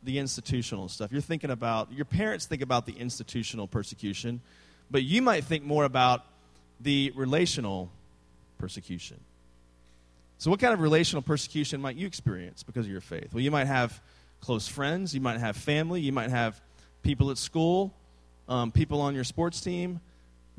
the 0.01 0.17
institutional 0.17 0.89
stuff. 0.89 1.11
You're 1.11 1.21
thinking 1.21 1.51
about, 1.51 1.93
your 1.93 2.05
parents 2.05 2.47
think 2.47 2.63
about 2.63 2.87
the 2.87 2.93
institutional 2.93 3.67
persecution, 3.67 4.41
but 4.89 5.03
you 5.03 5.21
might 5.21 5.43
think 5.43 5.63
more 5.63 5.83
about 5.83 6.25
the 6.79 7.13
relational 7.15 7.91
persecution. 8.57 9.19
So, 10.39 10.51
what 10.51 10.59
kind 10.59 10.73
of 10.73 10.81
relational 10.81 11.21
persecution 11.21 11.81
might 11.81 11.95
you 11.95 12.05
experience 12.05 12.63
because 12.63 12.85
of 12.85 12.91
your 12.91 13.01
faith? 13.01 13.33
Well, 13.33 13.41
you 13.41 13.51
might 13.51 13.67
have 13.67 13.99
close 14.39 14.67
friends, 14.67 15.15
you 15.15 15.21
might 15.21 15.39
have 15.39 15.57
family, 15.57 16.01
you 16.01 16.11
might 16.11 16.29
have 16.29 16.61
people 17.01 17.31
at 17.31 17.37
school, 17.37 17.93
um, 18.47 18.71
people 18.71 19.01
on 19.01 19.15
your 19.15 19.23
sports 19.23 19.61
team 19.61 19.99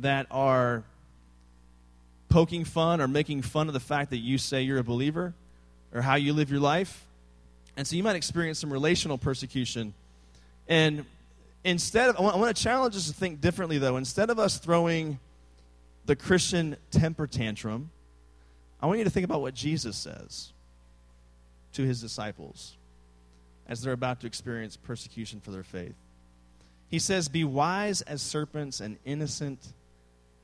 that 0.00 0.26
are 0.30 0.82
poking 2.28 2.64
fun 2.64 3.00
or 3.00 3.08
making 3.08 3.42
fun 3.42 3.69
of 3.69 3.75
the 3.75 3.80
fact 3.80 4.10
that 4.10 4.19
you 4.19 4.36
say 4.36 4.62
you're 4.62 4.78
a 4.78 4.84
believer 4.84 5.32
or 5.94 6.02
how 6.02 6.16
you 6.16 6.32
live 6.32 6.50
your 6.50 6.60
life. 6.60 7.06
And 7.76 7.86
so 7.86 7.96
you 7.96 8.02
might 8.02 8.16
experience 8.16 8.58
some 8.58 8.72
relational 8.72 9.16
persecution. 9.16 9.94
And 10.66 11.06
instead 11.64 12.10
of, 12.10 12.16
I 12.19 12.22
want, 12.22 12.36
I 12.36 12.38
want 12.38 12.56
to 12.56 12.62
challenge 12.62 12.96
us 12.96 13.06
to 13.06 13.14
think 13.14 13.40
differently, 13.40 13.78
though. 13.78 13.96
Instead 13.96 14.30
of 14.30 14.38
us 14.38 14.58
throwing 14.58 15.19
the 16.06 16.16
Christian 16.16 16.76
temper 16.90 17.26
tantrum, 17.26 17.90
I 18.80 18.86
want 18.86 18.98
you 18.98 19.04
to 19.04 19.10
think 19.10 19.25
about 19.25 19.40
what 19.40 19.54
Jesus 19.54 19.96
says 19.96 20.52
to 21.72 21.82
his 21.82 22.00
disciples 22.00 22.76
as 23.66 23.82
they're 23.82 23.92
about 23.92 24.20
to 24.20 24.26
experience 24.26 24.76
persecution 24.76 25.40
for 25.40 25.50
their 25.50 25.62
faith. 25.62 25.94
He 26.88 26.98
says, 26.98 27.28
Be 27.28 27.44
wise 27.44 28.02
as 28.02 28.22
serpents 28.22 28.80
and 28.80 28.96
innocent 29.04 29.60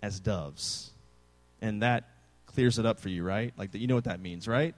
as 0.02 0.20
doves. 0.20 0.90
And 1.62 1.82
that 1.82 2.04
clears 2.46 2.78
it 2.78 2.84
up 2.84 3.00
for 3.00 3.08
you, 3.08 3.24
right? 3.24 3.52
Like, 3.56 3.74
you 3.74 3.86
know 3.86 3.94
what 3.94 4.04
that 4.04 4.20
means, 4.20 4.46
right? 4.46 4.74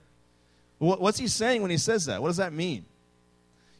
What's 0.79 1.17
he 1.17 1.27
saying 1.27 1.61
when 1.61 1.71
he 1.71 1.77
says 1.77 2.05
that? 2.05 2.21
What 2.21 2.29
does 2.29 2.37
that 2.37 2.53
mean? 2.53 2.85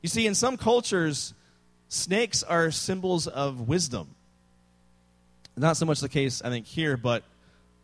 You 0.01 0.09
see, 0.09 0.25
in 0.27 0.35
some 0.35 0.57
cultures, 0.57 1.33
snakes 1.89 2.43
are 2.43 2.71
symbols 2.71 3.27
of 3.27 3.67
wisdom. 3.67 4.09
Not 5.55 5.77
so 5.77 5.85
much 5.85 5.99
the 5.99 6.09
case, 6.09 6.41
I 6.43 6.49
think, 6.49 6.65
here, 6.65 6.97
but 6.97 7.23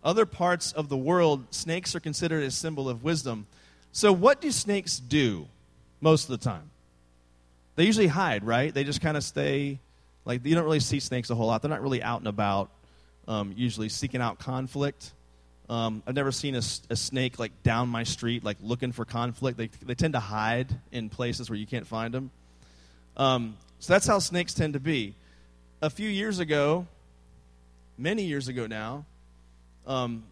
other 0.03 0.25
parts 0.25 0.71
of 0.73 0.89
the 0.89 0.97
world, 0.97 1.45
snakes 1.51 1.95
are 1.95 1.99
considered 1.99 2.43
a 2.43 2.51
symbol 2.51 2.89
of 2.89 3.03
wisdom. 3.03 3.47
So, 3.91 4.11
what 4.11 4.41
do 4.41 4.51
snakes 4.51 4.99
do 4.99 5.47
most 6.01 6.25
of 6.25 6.39
the 6.39 6.43
time? 6.43 6.69
They 7.75 7.85
usually 7.85 8.07
hide, 8.07 8.43
right? 8.43 8.73
They 8.73 8.83
just 8.83 9.01
kind 9.01 9.17
of 9.17 9.23
stay, 9.23 9.79
like, 10.25 10.45
you 10.45 10.55
don't 10.55 10.65
really 10.65 10.79
see 10.79 10.99
snakes 10.99 11.29
a 11.29 11.35
whole 11.35 11.47
lot. 11.47 11.61
They're 11.61 11.69
not 11.69 11.81
really 11.81 12.03
out 12.03 12.19
and 12.19 12.27
about, 12.27 12.69
um, 13.27 13.53
usually 13.55 13.89
seeking 13.89 14.21
out 14.21 14.39
conflict. 14.39 15.11
Um, 15.69 16.03
I've 16.05 16.15
never 16.15 16.31
seen 16.31 16.55
a, 16.55 16.61
a, 16.89 16.95
snake 16.95 17.39
like 17.39 17.63
down 17.63 17.87
my 17.87 18.03
street, 18.03 18.43
like 18.43 18.57
looking 18.61 18.91
for 18.91 19.05
conflict. 19.05 19.57
They, 19.57 19.69
they 19.81 19.95
tend 19.95 20.13
to 20.13 20.19
hide 20.19 20.67
in 20.91 21.09
places 21.09 21.49
where 21.49 21.57
you 21.57 21.65
can't 21.65 21.87
find 21.87 22.13
them. 22.13 22.31
Um, 23.15 23.55
so 23.79 23.93
that's 23.93 24.05
how 24.05 24.19
snakes 24.19 24.53
tend 24.53 24.73
to 24.73 24.79
be. 24.79 25.15
A 25.81 25.89
few 25.89 26.09
years 26.09 26.39
ago, 26.39 26.85
many 27.97 28.23
years 28.23 28.49
ago 28.49 28.67
now, 28.67 29.05
um, 29.87 30.23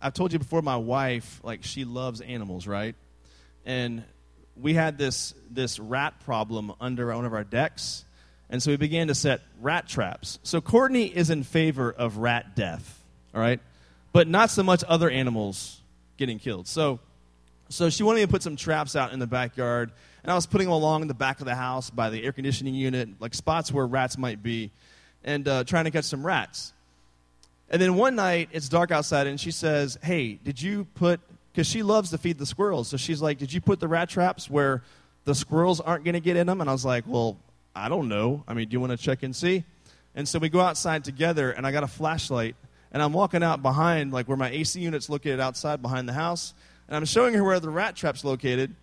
I've 0.00 0.14
told 0.14 0.32
you 0.32 0.38
before. 0.38 0.62
My 0.62 0.76
wife, 0.76 1.40
like, 1.42 1.64
she 1.64 1.84
loves 1.84 2.20
animals, 2.20 2.66
right? 2.66 2.94
And 3.64 4.04
we 4.60 4.74
had 4.74 4.98
this 4.98 5.34
this 5.50 5.78
rat 5.78 6.20
problem 6.24 6.72
under 6.80 7.14
one 7.14 7.24
of 7.24 7.32
our 7.32 7.44
decks, 7.44 8.04
and 8.48 8.62
so 8.62 8.70
we 8.70 8.76
began 8.76 9.08
to 9.08 9.14
set 9.14 9.40
rat 9.60 9.88
traps. 9.88 10.38
So 10.42 10.60
Courtney 10.60 11.06
is 11.06 11.30
in 11.30 11.42
favor 11.42 11.90
of 11.92 12.18
rat 12.18 12.56
death, 12.56 13.02
all 13.34 13.40
right 13.40 13.60
but 14.16 14.26
not 14.26 14.48
so 14.48 14.62
much 14.62 14.82
other 14.88 15.10
animals 15.10 15.78
getting 16.16 16.38
killed. 16.38 16.66
So, 16.66 17.00
so 17.68 17.90
she 17.90 18.02
wanted 18.02 18.20
me 18.20 18.24
to 18.24 18.32
put 18.32 18.42
some 18.42 18.56
traps 18.56 18.96
out 18.96 19.12
in 19.12 19.18
the 19.18 19.26
backyard, 19.26 19.92
and 20.22 20.32
I 20.32 20.34
was 20.34 20.46
putting 20.46 20.68
them 20.68 20.72
along 20.72 21.06
the 21.06 21.12
back 21.12 21.40
of 21.40 21.44
the 21.44 21.54
house 21.54 21.90
by 21.90 22.08
the 22.08 22.24
air 22.24 22.32
conditioning 22.32 22.74
unit, 22.74 23.10
like 23.20 23.34
spots 23.34 23.70
where 23.70 23.86
rats 23.86 24.16
might 24.16 24.42
be, 24.42 24.70
and 25.22 25.46
uh, 25.46 25.64
trying 25.64 25.84
to 25.84 25.90
catch 25.90 26.06
some 26.06 26.24
rats. 26.24 26.72
And 27.68 27.82
then 27.82 27.96
one 27.96 28.14
night, 28.14 28.48
it's 28.52 28.68
dark 28.68 28.90
outside, 28.90 29.26
and 29.26 29.40
she 29.40 29.50
says, 29.50 29.98
Hey, 30.02 30.34
did 30.34 30.60
you 30.60 30.86
put, 30.94 31.20
because 31.52 31.66
she 31.66 31.82
loves 31.82 32.10
to 32.10 32.18
feed 32.18 32.38
the 32.38 32.46
squirrels, 32.46 32.88
so 32.88 32.96
she's 32.96 33.20
like, 33.20 33.38
Did 33.38 33.52
you 33.52 33.60
put 33.60 33.80
the 33.80 33.88
rat 33.88 34.08
traps 34.08 34.48
where 34.48 34.82
the 35.24 35.34
squirrels 35.34 35.80
aren't 35.80 36.04
going 36.04 36.14
to 36.14 36.20
get 36.20 36.36
in 36.36 36.46
them? 36.46 36.60
And 36.60 36.70
I 36.70 36.72
was 36.72 36.84
like, 36.84 37.04
Well, 37.06 37.38
I 37.74 37.88
don't 37.88 38.08
know. 38.08 38.44
I 38.46 38.54
mean, 38.54 38.68
do 38.68 38.74
you 38.74 38.80
want 38.80 38.92
to 38.92 38.96
check 38.96 39.22
and 39.22 39.34
see? 39.34 39.64
And 40.14 40.26
so 40.26 40.38
we 40.38 40.48
go 40.48 40.60
outside 40.60 41.04
together, 41.04 41.50
and 41.50 41.66
I 41.66 41.72
got 41.72 41.82
a 41.82 41.88
flashlight, 41.88 42.56
and 42.92 43.02
I'm 43.02 43.12
walking 43.12 43.42
out 43.42 43.62
behind, 43.62 44.12
like 44.12 44.28
where 44.28 44.36
my 44.36 44.48
AC 44.48 44.80
unit's 44.80 45.10
located 45.10 45.40
outside 45.40 45.82
behind 45.82 46.08
the 46.08 46.14
house, 46.14 46.54
and 46.88 46.96
I'm 46.96 47.04
showing 47.04 47.34
her 47.34 47.44
where 47.44 47.60
the 47.60 47.68
rat 47.68 47.96
trap's 47.96 48.24
located, 48.24 48.74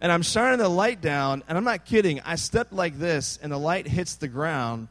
and 0.00 0.10
I'm 0.10 0.22
shining 0.22 0.58
the 0.58 0.68
light 0.68 1.00
down, 1.00 1.44
and 1.46 1.58
I'm 1.58 1.64
not 1.64 1.84
kidding. 1.84 2.20
I 2.22 2.36
step 2.36 2.68
like 2.72 2.98
this, 2.98 3.38
and 3.42 3.52
the 3.52 3.58
light 3.58 3.86
hits 3.86 4.16
the 4.16 4.28
ground, 4.28 4.88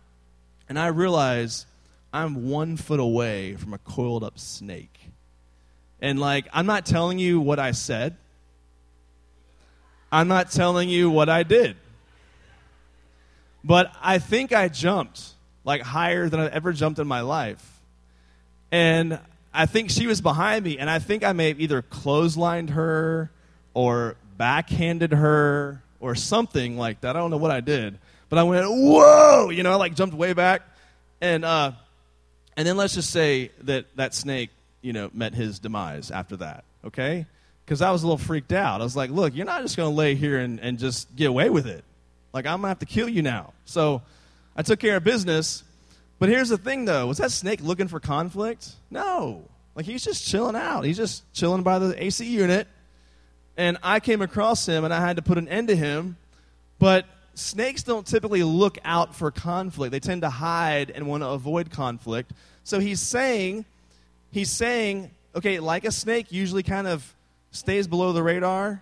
and 0.69 0.77
I 0.77 0.87
realize 0.87 1.65
I'm 2.11 2.49
one 2.49 2.77
foot 2.77 2.99
away 2.99 3.55
from 3.55 3.73
a 3.73 3.77
coiled 3.77 4.23
up 4.23 4.39
snake. 4.39 4.99
And 6.01 6.19
like, 6.19 6.47
I'm 6.53 6.65
not 6.65 6.85
telling 6.85 7.19
you 7.19 7.39
what 7.39 7.59
I 7.59 7.71
said. 7.71 8.15
I'm 10.11 10.27
not 10.27 10.51
telling 10.51 10.89
you 10.89 11.09
what 11.09 11.29
I 11.29 11.43
did. 11.43 11.75
But 13.63 13.91
I 14.01 14.19
think 14.19 14.53
I 14.53 14.69
jumped 14.69 15.33
like 15.63 15.81
higher 15.81 16.29
than 16.29 16.39
I've 16.39 16.51
ever 16.51 16.73
jumped 16.73 16.99
in 16.99 17.07
my 17.07 17.21
life. 17.21 17.81
And 18.71 19.19
I 19.53 19.65
think 19.65 19.89
she 19.89 20.07
was 20.07 20.21
behind 20.21 20.63
me, 20.63 20.77
and 20.77 20.89
I 20.89 20.99
think 20.99 21.23
I 21.23 21.33
may 21.33 21.49
have 21.49 21.59
either 21.59 21.81
clotheslined 21.81 22.69
her 22.71 23.31
or 23.73 24.15
backhanded 24.37 25.11
her 25.11 25.81
or 25.99 26.15
something 26.15 26.77
like 26.77 27.01
that. 27.01 27.15
I 27.15 27.19
don't 27.19 27.31
know 27.31 27.37
what 27.37 27.51
I 27.51 27.61
did. 27.61 27.97
But 28.29 28.39
I 28.39 28.43
went, 28.43 28.65
whoa! 28.69 29.49
You 29.49 29.63
know, 29.63 29.71
I 29.71 29.75
like 29.75 29.95
jumped 29.95 30.15
way 30.15 30.33
back. 30.33 30.61
And, 31.19 31.43
uh, 31.43 31.71
and 32.59 32.67
then 32.67 32.75
let's 32.75 32.93
just 32.93 33.11
say 33.11 33.51
that 33.61 33.85
that 33.95 34.13
snake, 34.13 34.49
you 34.81 34.91
know, 34.91 35.09
met 35.13 35.33
his 35.33 35.59
demise 35.59 36.11
after 36.11 36.35
that, 36.35 36.65
okay? 36.83 37.25
Because 37.63 37.81
I 37.81 37.89
was 37.91 38.03
a 38.03 38.05
little 38.05 38.17
freaked 38.17 38.51
out. 38.51 38.81
I 38.81 38.83
was 38.83 38.97
like, 38.97 39.11
look, 39.11 39.33
you're 39.33 39.45
not 39.45 39.61
just 39.61 39.77
going 39.77 39.89
to 39.89 39.95
lay 39.95 40.15
here 40.15 40.39
and, 40.39 40.59
and 40.59 40.77
just 40.77 41.15
get 41.15 41.29
away 41.29 41.49
with 41.49 41.65
it. 41.65 41.85
Like, 42.33 42.45
I'm 42.45 42.55
going 42.55 42.63
to 42.63 42.67
have 42.67 42.79
to 42.79 42.85
kill 42.85 43.07
you 43.07 43.21
now. 43.21 43.53
So 43.63 44.01
I 44.57 44.63
took 44.63 44.81
care 44.81 44.97
of 44.97 45.05
business. 45.05 45.63
But 46.19 46.27
here's 46.27 46.49
the 46.49 46.57
thing, 46.57 46.83
though. 46.83 47.07
Was 47.07 47.19
that 47.19 47.31
snake 47.31 47.61
looking 47.63 47.87
for 47.87 48.01
conflict? 48.01 48.71
No. 48.91 49.45
Like, 49.73 49.85
he's 49.85 50.03
just 50.03 50.27
chilling 50.27 50.57
out. 50.57 50.83
He's 50.83 50.97
just 50.97 51.31
chilling 51.31 51.63
by 51.63 51.79
the 51.79 52.03
AC 52.03 52.25
unit. 52.25 52.67
And 53.55 53.77
I 53.81 54.01
came 54.01 54.21
across 54.21 54.65
him, 54.65 54.83
and 54.83 54.93
I 54.93 54.99
had 54.99 55.15
to 55.15 55.21
put 55.21 55.37
an 55.37 55.47
end 55.47 55.69
to 55.69 55.77
him. 55.77 56.17
But 56.77 57.05
snakes 57.39 57.83
don't 57.83 58.05
typically 58.05 58.43
look 58.43 58.77
out 58.83 59.15
for 59.15 59.31
conflict. 59.31 59.91
They 59.91 59.99
tend 59.99 60.21
to 60.21 60.29
hide 60.29 60.91
and 60.91 61.07
want 61.07 61.23
to 61.23 61.29
avoid 61.29 61.71
conflict. 61.71 62.33
So 62.63 62.79
he's 62.79 62.99
saying, 62.99 63.65
he's 64.31 64.51
saying, 64.51 65.11
okay, 65.35 65.59
like 65.59 65.85
a 65.85 65.91
snake 65.91 66.31
usually 66.31 66.63
kind 66.63 66.87
of 66.87 67.15
stays 67.51 67.87
below 67.87 68.13
the 68.13 68.21
radar, 68.21 68.81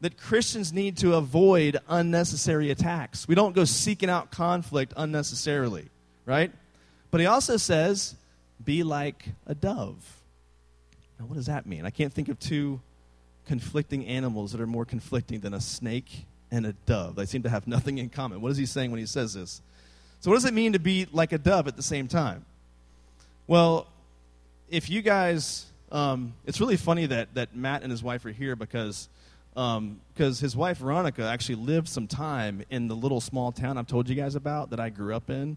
that 0.00 0.16
Christians 0.16 0.72
need 0.72 0.96
to 0.98 1.14
avoid 1.14 1.78
unnecessary 1.88 2.70
attacks. 2.70 3.26
We 3.26 3.34
don't 3.34 3.54
go 3.54 3.64
seeking 3.64 4.08
out 4.08 4.30
conflict 4.30 4.92
unnecessarily, 4.96 5.88
right? 6.24 6.52
But 7.10 7.20
he 7.20 7.26
also 7.26 7.56
says, 7.56 8.14
be 8.64 8.84
like 8.84 9.24
a 9.46 9.54
dove. 9.54 10.22
Now, 11.18 11.26
what 11.26 11.34
does 11.34 11.46
that 11.46 11.66
mean? 11.66 11.84
I 11.84 11.90
can't 11.90 12.12
think 12.12 12.28
of 12.28 12.38
two 12.38 12.80
conflicting 13.46 14.06
animals 14.06 14.52
that 14.52 14.60
are 14.60 14.66
more 14.66 14.84
conflicting 14.84 15.40
than 15.40 15.52
a 15.52 15.60
snake 15.60 16.26
and 16.50 16.66
a 16.66 16.72
dove. 16.72 17.16
They 17.16 17.26
seem 17.26 17.42
to 17.42 17.48
have 17.48 17.66
nothing 17.66 17.98
in 17.98 18.08
common. 18.08 18.40
What 18.40 18.52
is 18.52 18.58
he 18.58 18.66
saying 18.66 18.90
when 18.90 19.00
he 19.00 19.06
says 19.06 19.34
this? 19.34 19.62
So, 20.20 20.30
what 20.30 20.36
does 20.36 20.44
it 20.44 20.54
mean 20.54 20.72
to 20.72 20.78
be 20.78 21.06
like 21.12 21.32
a 21.32 21.38
dove 21.38 21.68
at 21.68 21.76
the 21.76 21.82
same 21.82 22.08
time? 22.08 22.44
Well, 23.46 23.86
if 24.68 24.90
you 24.90 25.00
guys, 25.00 25.66
um, 25.92 26.34
it's 26.44 26.60
really 26.60 26.76
funny 26.76 27.06
that, 27.06 27.34
that 27.34 27.54
Matt 27.54 27.82
and 27.82 27.90
his 27.90 28.02
wife 28.02 28.24
are 28.24 28.30
here 28.30 28.56
because 28.56 29.08
because 29.54 29.78
um, 29.78 30.00
his 30.14 30.56
wife 30.56 30.78
Veronica 30.78 31.24
actually 31.24 31.56
lived 31.56 31.88
some 31.88 32.06
time 32.06 32.62
in 32.70 32.86
the 32.86 32.94
little 32.94 33.20
small 33.20 33.50
town 33.50 33.76
I've 33.76 33.88
told 33.88 34.08
you 34.08 34.14
guys 34.14 34.36
about 34.36 34.70
that 34.70 34.78
I 34.78 34.88
grew 34.88 35.16
up 35.16 35.30
in. 35.30 35.56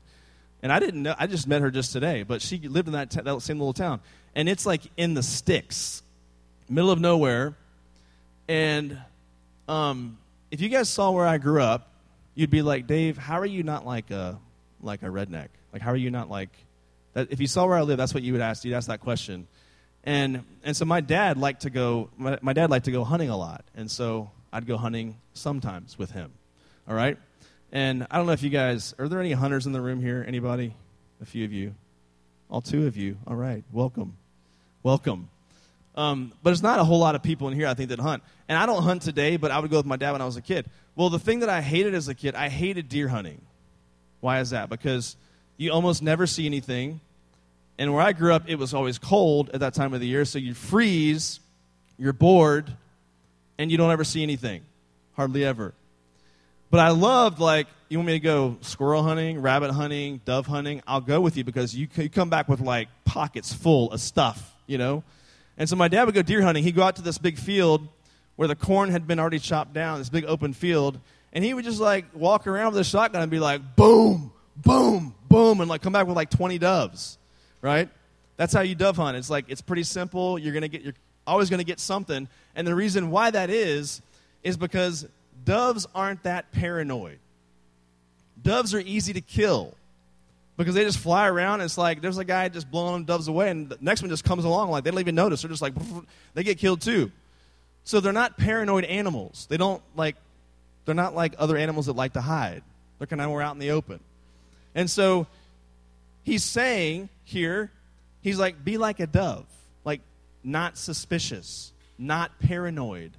And 0.63 0.71
I 0.71 0.79
didn't 0.79 1.03
know, 1.03 1.13
I 1.19 1.27
just 1.27 1.47
met 1.47 1.61
her 1.61 1.69
just 1.69 1.91
today, 1.91 2.23
but 2.23 2.41
she 2.41 2.57
lived 2.59 2.87
in 2.87 2.93
that, 2.93 3.11
t- 3.11 3.21
that 3.21 3.41
same 3.41 3.59
little 3.59 3.73
town. 3.73 3.99
And 4.35 4.49
it's 4.49 4.65
like 4.65 4.81
in 4.97 5.13
the 5.13 5.21
sticks, 5.21 6.01
middle 6.69 6.89
of 6.89 6.99
nowhere. 6.99 7.55
And 8.47 8.97
um, 9.67 10.17
if 10.51 10.59
you 10.59 10.69
guys 10.69 10.89
saw 10.89 11.11
where 11.11 11.25
I 11.25 11.37
grew 11.37 11.61
up, 11.61 11.93
you'd 12.35 12.49
be 12.49 12.61
like, 12.61 12.85
Dave, 12.85 13.17
how 13.17 13.39
are 13.39 13.45
you 13.45 13.63
not 13.63 13.85
like 13.85 14.11
a, 14.11 14.37
like 14.81 15.01
a 15.01 15.07
redneck? 15.07 15.47
Like, 15.71 15.81
how 15.81 15.91
are 15.91 15.97
you 15.97 16.11
not 16.11 16.29
like, 16.29 16.49
that, 17.13 17.31
if 17.31 17.39
you 17.39 17.47
saw 17.47 17.65
where 17.65 17.77
I 17.77 17.81
live, 17.81 17.97
that's 17.97 18.13
what 18.13 18.23
you 18.23 18.33
would 18.33 18.41
ask. 18.41 18.65
You'd 18.65 18.75
ask 18.75 18.87
that 18.87 18.99
question. 18.99 19.47
And, 20.03 20.43
and 20.63 20.75
so 20.75 20.83
my 20.85 20.99
dad 20.99 21.37
liked 21.37 21.61
to 21.61 21.69
go, 21.69 22.09
my, 22.17 22.37
my 22.41 22.53
dad 22.53 22.69
liked 22.69 22.85
to 22.85 22.91
go 22.91 23.03
hunting 23.03 23.29
a 23.29 23.37
lot. 23.37 23.63
And 23.75 23.89
so 23.89 24.29
I'd 24.51 24.67
go 24.67 24.75
hunting 24.75 25.17
sometimes 25.33 25.97
with 25.97 26.11
him. 26.11 26.31
All 26.87 26.95
right? 26.95 27.17
And 27.71 28.05
I 28.11 28.17
don't 28.17 28.25
know 28.25 28.33
if 28.33 28.43
you 28.43 28.49
guys, 28.49 28.93
are 28.99 29.07
there 29.07 29.21
any 29.21 29.31
hunters 29.31 29.65
in 29.65 29.71
the 29.71 29.81
room 29.81 30.01
here? 30.01 30.23
Anybody? 30.27 30.75
A 31.21 31.25
few 31.25 31.45
of 31.45 31.53
you. 31.53 31.75
All 32.49 32.59
two 32.59 32.87
of 32.87 32.97
you. 32.97 33.17
All 33.25 33.35
right. 33.35 33.63
Welcome. 33.71 34.17
Welcome. 34.83 35.29
Um, 35.95 36.31
but 36.41 36.51
there's 36.51 36.63
not 36.63 36.79
a 36.79 36.83
whole 36.83 36.99
lot 36.99 37.15
of 37.15 37.23
people 37.23 37.47
in 37.49 37.53
here, 37.53 37.67
I 37.67 37.73
think, 37.73 37.89
that 37.89 37.99
hunt. 37.99 38.23
And 38.47 38.57
I 38.57 38.65
don't 38.65 38.83
hunt 38.83 39.01
today, 39.01 39.37
but 39.37 39.51
I 39.51 39.59
would 39.59 39.69
go 39.69 39.77
with 39.77 39.85
my 39.85 39.97
dad 39.97 40.13
when 40.13 40.21
I 40.21 40.25
was 40.25 40.37
a 40.37 40.41
kid. 40.41 40.65
Well, 40.95 41.09
the 41.09 41.19
thing 41.19 41.39
that 41.39 41.49
I 41.49 41.61
hated 41.61 41.93
as 41.93 42.07
a 42.07 42.15
kid, 42.15 42.35
I 42.35 42.49
hated 42.49 42.89
deer 42.89 43.07
hunting. 43.07 43.41
Why 44.19 44.39
is 44.39 44.51
that? 44.51 44.69
Because 44.69 45.15
you 45.57 45.71
almost 45.71 46.01
never 46.01 46.27
see 46.27 46.45
anything. 46.45 47.01
And 47.77 47.93
where 47.93 48.01
I 48.01 48.13
grew 48.13 48.33
up, 48.33 48.43
it 48.47 48.55
was 48.55 48.73
always 48.73 48.99
cold 48.99 49.49
at 49.53 49.61
that 49.61 49.73
time 49.73 49.93
of 49.93 49.99
the 49.99 50.07
year, 50.07 50.23
so 50.25 50.37
you 50.39 50.53
freeze, 50.53 51.39
you're 51.97 52.13
bored, 52.13 52.71
and 53.57 53.71
you 53.71 53.77
don't 53.77 53.91
ever 53.91 54.03
see 54.03 54.23
anything. 54.23 54.61
Hardly 55.15 55.43
ever. 55.43 55.73
But 56.69 56.79
I 56.79 56.89
loved, 56.89 57.39
like, 57.39 57.67
you 57.89 57.97
want 57.97 58.07
me 58.07 58.13
to 58.13 58.19
go 58.19 58.57
squirrel 58.61 59.03
hunting, 59.03 59.41
rabbit 59.41 59.71
hunting, 59.71 60.21
dove 60.23 60.47
hunting? 60.47 60.81
I'll 60.87 61.01
go 61.01 61.19
with 61.19 61.35
you 61.35 61.43
because 61.43 61.75
you, 61.75 61.87
you 61.95 62.09
come 62.09 62.29
back 62.29 62.47
with, 62.47 62.61
like, 62.61 62.87
pockets 63.03 63.51
full 63.53 63.91
of 63.91 63.99
stuff, 63.99 64.55
you 64.67 64.77
know? 64.77 65.03
And 65.57 65.67
so 65.69 65.75
my 65.75 65.87
dad 65.87 66.05
would 66.05 66.15
go 66.15 66.21
deer 66.21 66.41
hunting. 66.41 66.63
He'd 66.63 66.75
go 66.75 66.83
out 66.83 66.95
to 66.95 67.01
this 67.01 67.17
big 67.17 67.37
field 67.37 67.87
where 68.35 68.47
the 68.47 68.55
corn 68.55 68.89
had 68.89 69.07
been 69.07 69.19
already 69.19 69.39
chopped 69.39 69.73
down, 69.73 69.99
this 69.99 70.09
big 70.09 70.25
open 70.25 70.53
field, 70.53 70.99
and 71.33 71.43
he 71.43 71.53
would 71.53 71.65
just, 71.65 71.79
like, 71.79 72.05
walk 72.13 72.47
around 72.47 72.73
with 72.73 72.81
a 72.81 72.83
shotgun 72.83 73.21
and 73.21 73.29
be 73.29 73.39
like, 73.39 73.75
boom, 73.75 74.31
boom, 74.55 75.13
boom, 75.29 75.61
and, 75.61 75.69
like, 75.69 75.81
come 75.81 75.93
back 75.93 76.07
with, 76.07 76.15
like, 76.15 76.29
20 76.29 76.57
doves 76.57 77.17
right? 77.61 77.89
That's 78.37 78.53
how 78.53 78.61
you 78.61 78.75
dove 78.75 78.97
hunt. 78.97 79.17
It's 79.17 79.29
like 79.29 79.45
it's 79.47 79.61
pretty 79.61 79.83
simple. 79.83 80.37
You're 80.37 80.53
gonna 80.53 80.67
get 80.67 80.81
you're 80.81 80.95
always 81.25 81.49
gonna 81.49 81.63
get 81.63 81.79
something. 81.79 82.27
And 82.55 82.67
the 82.67 82.75
reason 82.75 83.11
why 83.11 83.31
that 83.31 83.49
is 83.49 84.01
is 84.43 84.57
because 84.57 85.07
doves 85.45 85.87
aren't 85.93 86.23
that 86.23 86.51
paranoid. 86.51 87.19
Doves 88.41 88.73
are 88.73 88.79
easy 88.79 89.13
to 89.13 89.21
kill 89.21 89.75
because 90.63 90.75
they 90.75 90.83
just 90.83 90.99
fly 90.99 91.27
around. 91.27 91.61
it's 91.61 91.77
like 91.77 92.01
there's 92.01 92.17
a 92.17 92.25
guy 92.25 92.49
just 92.49 92.69
blowing 92.69 92.93
them 92.93 93.03
doves 93.05 93.27
away, 93.27 93.49
and 93.49 93.69
the 93.69 93.77
next 93.81 94.01
one 94.01 94.09
just 94.09 94.23
comes 94.23 94.45
along 94.45 94.69
like 94.69 94.83
they 94.83 94.91
don't 94.91 94.99
even 94.99 95.15
notice. 95.15 95.41
They're 95.41 95.49
just 95.49 95.61
like 95.61 95.73
they 96.33 96.43
get 96.43 96.57
killed 96.57 96.81
too. 96.81 97.11
So 97.83 97.99
they're 97.99 98.13
not 98.13 98.37
paranoid 98.37 98.83
animals. 98.83 99.47
They 99.49 99.57
don't 99.57 99.81
like 99.95 100.15
they're 100.85 100.95
not 100.95 101.15
like 101.15 101.35
other 101.37 101.57
animals 101.57 101.87
that 101.87 101.93
like 101.93 102.13
to 102.13 102.21
hide. 102.21 102.63
They're 102.97 103.07
kind 103.07 103.21
of 103.21 103.29
more 103.29 103.41
out 103.41 103.53
in 103.53 103.59
the 103.59 103.71
open. 103.71 103.99
And 104.75 104.89
so 104.89 105.27
he's 106.23 106.43
saying 106.43 107.09
here, 107.23 107.71
he's 108.21 108.39
like, 108.39 108.63
be 108.63 108.77
like 108.77 108.99
a 108.99 109.07
dove, 109.07 109.45
like 109.83 110.01
not 110.43 110.77
suspicious, 110.77 111.73
not 111.97 112.39
paranoid, 112.39 113.11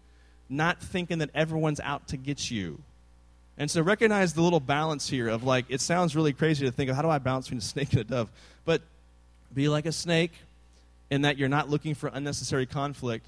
not 0.49 0.81
thinking 0.81 1.19
that 1.19 1.31
everyone's 1.35 1.81
out 1.81 2.09
to 2.09 2.17
get 2.17 2.51
you. 2.51 2.81
And 3.59 3.71
so 3.71 3.83
recognize 3.83 4.33
the 4.33 4.43
little 4.43 4.61
balance 4.61 5.09
here 5.09 5.29
of 5.29 5.45
like, 5.45 5.67
it 5.69 5.81
sounds 5.81 6.17
really 6.17 6.33
crazy 6.33 6.65
to 6.67 6.73
think 6.73 6.91
of 6.91 6.97
how 6.97 7.03
do 7.03 7.09
I 7.09 7.19
balance 7.19 7.47
between 7.47 7.59
a 7.59 7.63
snake 7.63 7.93
and 7.93 8.01
a 8.01 8.05
dove? 8.05 8.29
But 8.65 8.83
be 9.55 9.69
like 9.69 9.87
a 9.87 9.93
snake 9.93 10.33
in 11.11 11.23
that 11.23 11.37
you're 11.37 11.49
not 11.49 11.69
looking 11.69 11.95
for 11.95 12.11
unnecessary 12.13 12.67
conflict, 12.67 13.27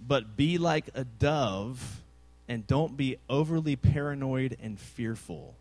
but 0.00 0.36
be 0.36 0.58
like 0.58 0.86
a 0.94 1.04
dove 1.04 2.02
and 2.48 2.66
don't 2.66 2.96
be 2.96 3.16
overly 3.28 3.74
paranoid 3.76 4.56
and 4.62 4.78
fearful, 4.78 5.54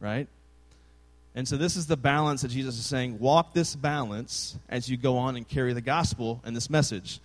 right? 0.00 0.28
And 1.34 1.46
so, 1.46 1.58
this 1.58 1.76
is 1.76 1.86
the 1.86 1.98
balance 1.98 2.40
that 2.42 2.48
Jesus 2.48 2.78
is 2.78 2.86
saying 2.86 3.18
walk 3.18 3.52
this 3.52 3.76
balance 3.76 4.56
as 4.70 4.88
you 4.88 4.96
go 4.96 5.18
on 5.18 5.36
and 5.36 5.46
carry 5.46 5.74
the 5.74 5.82
gospel 5.82 6.40
and 6.44 6.56
this 6.56 6.70
message. 6.70 7.20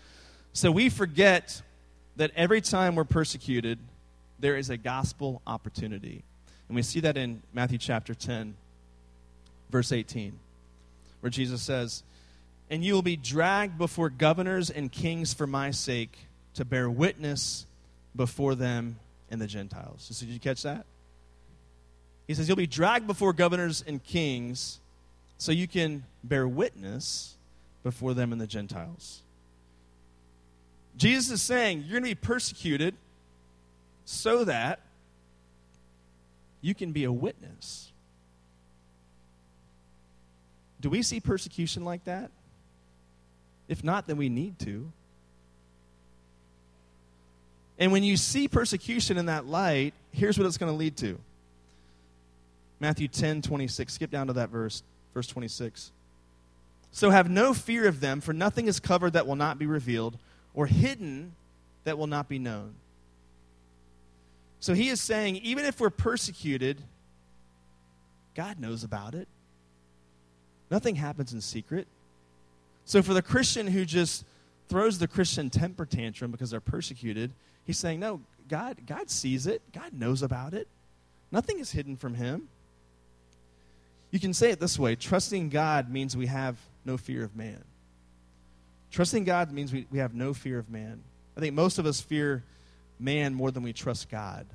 So, 0.51 0.69
we 0.69 0.89
forget 0.89 1.61
that 2.17 2.31
every 2.35 2.59
time 2.59 2.95
we're 2.95 3.05
persecuted, 3.05 3.79
there 4.41 4.57
is 4.57 4.69
a 4.69 4.77
gospel 4.77 5.41
opportunity. 5.47 6.23
And 6.67 6.75
we 6.75 6.81
see 6.81 6.99
that 7.01 7.15
in 7.15 7.41
Matthew 7.53 7.77
chapter 7.77 8.13
10, 8.13 8.55
verse 9.69 9.91
18, 9.91 10.33
where 11.21 11.29
Jesus 11.29 11.61
says, 11.61 12.03
And 12.69 12.83
you 12.83 12.93
will 12.93 13.01
be 13.01 13.15
dragged 13.15 13.77
before 13.77 14.09
governors 14.09 14.69
and 14.69 14.91
kings 14.91 15.33
for 15.33 15.47
my 15.47 15.71
sake 15.71 16.17
to 16.55 16.65
bear 16.65 16.89
witness 16.89 17.65
before 18.15 18.55
them 18.55 18.97
and 19.29 19.39
the 19.39 19.47
Gentiles. 19.47 20.07
So, 20.11 20.25
did 20.25 20.33
you 20.33 20.39
catch 20.39 20.63
that? 20.63 20.85
He 22.27 22.33
says, 22.33 22.47
You'll 22.47 22.57
be 22.57 22.67
dragged 22.67 23.07
before 23.07 23.33
governors 23.33 23.83
and 23.85 24.03
kings 24.03 24.79
so 25.37 25.51
you 25.51 25.67
can 25.67 26.03
bear 26.23 26.47
witness 26.47 27.35
before 27.83 28.13
them 28.13 28.31
and 28.31 28.41
the 28.41 28.47
Gentiles. 28.47 29.21
Jesus 30.97 31.31
is 31.31 31.41
saying, 31.41 31.81
You're 31.81 31.99
going 31.99 32.03
to 32.03 32.09
be 32.09 32.15
persecuted 32.15 32.95
so 34.05 34.43
that 34.45 34.79
you 36.61 36.75
can 36.75 36.91
be 36.91 37.03
a 37.03 37.11
witness. 37.11 37.91
Do 40.79 40.89
we 40.89 41.01
see 41.01 41.19
persecution 41.19 41.85
like 41.85 42.03
that? 42.05 42.31
If 43.67 43.83
not, 43.83 44.07
then 44.07 44.17
we 44.17 44.29
need 44.29 44.59
to. 44.59 44.91
And 47.79 47.91
when 47.91 48.03
you 48.03 48.17
see 48.17 48.47
persecution 48.47 49.17
in 49.17 49.27
that 49.27 49.45
light, 49.47 49.93
here's 50.11 50.37
what 50.37 50.45
it's 50.45 50.57
going 50.57 50.71
to 50.71 50.77
lead 50.77 50.97
to. 50.97 51.19
Matthew 52.79 53.07
10, 53.07 53.41
26. 53.43 53.93
Skip 53.93 54.11
down 54.11 54.27
to 54.27 54.33
that 54.33 54.49
verse, 54.49 54.83
verse 55.13 55.27
26. 55.27 55.91
So 56.91 57.09
have 57.09 57.29
no 57.29 57.53
fear 57.53 57.87
of 57.87 57.99
them, 57.99 58.21
for 58.21 58.33
nothing 58.33 58.67
is 58.67 58.79
covered 58.79 59.13
that 59.13 59.25
will 59.25 59.35
not 59.35 59.57
be 59.57 59.65
revealed, 59.65 60.17
or 60.53 60.65
hidden 60.65 61.33
that 61.85 61.97
will 61.97 62.07
not 62.07 62.27
be 62.27 62.37
known. 62.37 62.73
So 64.61 64.75
he 64.75 64.89
is 64.89 65.01
saying, 65.01 65.37
even 65.37 65.65
if 65.65 65.79
we're 65.81 65.89
persecuted, 65.89 66.81
God 68.35 68.59
knows 68.59 68.83
about 68.83 69.15
it. 69.15 69.27
Nothing 70.69 70.95
happens 70.95 71.33
in 71.33 71.41
secret. 71.41 71.87
So 72.85 73.01
for 73.01 73.13
the 73.13 73.23
Christian 73.23 73.67
who 73.67 73.83
just 73.83 74.23
throws 74.69 74.99
the 74.99 75.07
Christian 75.07 75.49
temper 75.49 75.85
tantrum 75.85 76.31
because 76.31 76.51
they're 76.51 76.61
persecuted, 76.61 77.31
he's 77.65 77.77
saying, 77.77 77.99
no, 77.99 78.21
God, 78.47 78.77
God 78.85 79.09
sees 79.09 79.47
it. 79.47 79.63
God 79.73 79.93
knows 79.93 80.21
about 80.21 80.53
it. 80.53 80.67
Nothing 81.31 81.59
is 81.59 81.71
hidden 81.71 81.97
from 81.97 82.13
him. 82.13 82.47
You 84.11 84.19
can 84.19 84.33
say 84.33 84.51
it 84.51 84.59
this 84.59 84.77
way 84.77 84.95
trusting 84.95 85.49
God 85.49 85.89
means 85.89 86.15
we 86.15 86.27
have 86.27 86.57
no 86.85 86.97
fear 86.97 87.23
of 87.23 87.35
man. 87.35 87.63
Trusting 88.91 89.23
God 89.23 89.51
means 89.51 89.73
we, 89.73 89.87
we 89.89 89.97
have 89.97 90.13
no 90.13 90.33
fear 90.33 90.59
of 90.59 90.69
man. 90.69 91.01
I 91.35 91.39
think 91.39 91.55
most 91.55 91.79
of 91.79 91.85
us 91.87 91.99
fear 91.99 92.43
man 93.01 93.33
more 93.33 93.51
than 93.51 93.63
we 93.63 93.73
trust 93.73 94.09
God. 94.09 94.45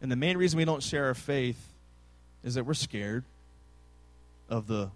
And 0.00 0.12
the 0.12 0.16
main 0.16 0.36
reason 0.36 0.58
we 0.58 0.64
don't 0.64 0.82
share 0.82 1.06
our 1.06 1.14
faith 1.14 1.60
is 2.44 2.54
that 2.54 2.64
we're 2.64 2.74
scared 2.74 3.24
of 4.48 4.66
the 4.66 4.90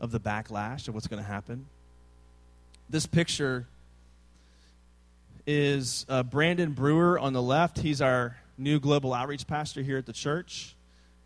of 0.00 0.10
the 0.10 0.20
backlash 0.20 0.88
of 0.88 0.94
what's 0.94 1.06
going 1.06 1.22
to 1.22 1.28
happen. 1.28 1.66
This 2.90 3.06
picture 3.06 3.66
is 5.46 6.04
uh, 6.08 6.22
Brandon 6.22 6.72
Brewer 6.72 7.18
on 7.18 7.32
the 7.32 7.42
left. 7.42 7.78
He's 7.78 8.02
our 8.02 8.36
new 8.58 8.80
global 8.80 9.14
outreach 9.14 9.46
pastor 9.46 9.82
here 9.82 9.96
at 9.96 10.06
the 10.06 10.12
church. 10.12 10.74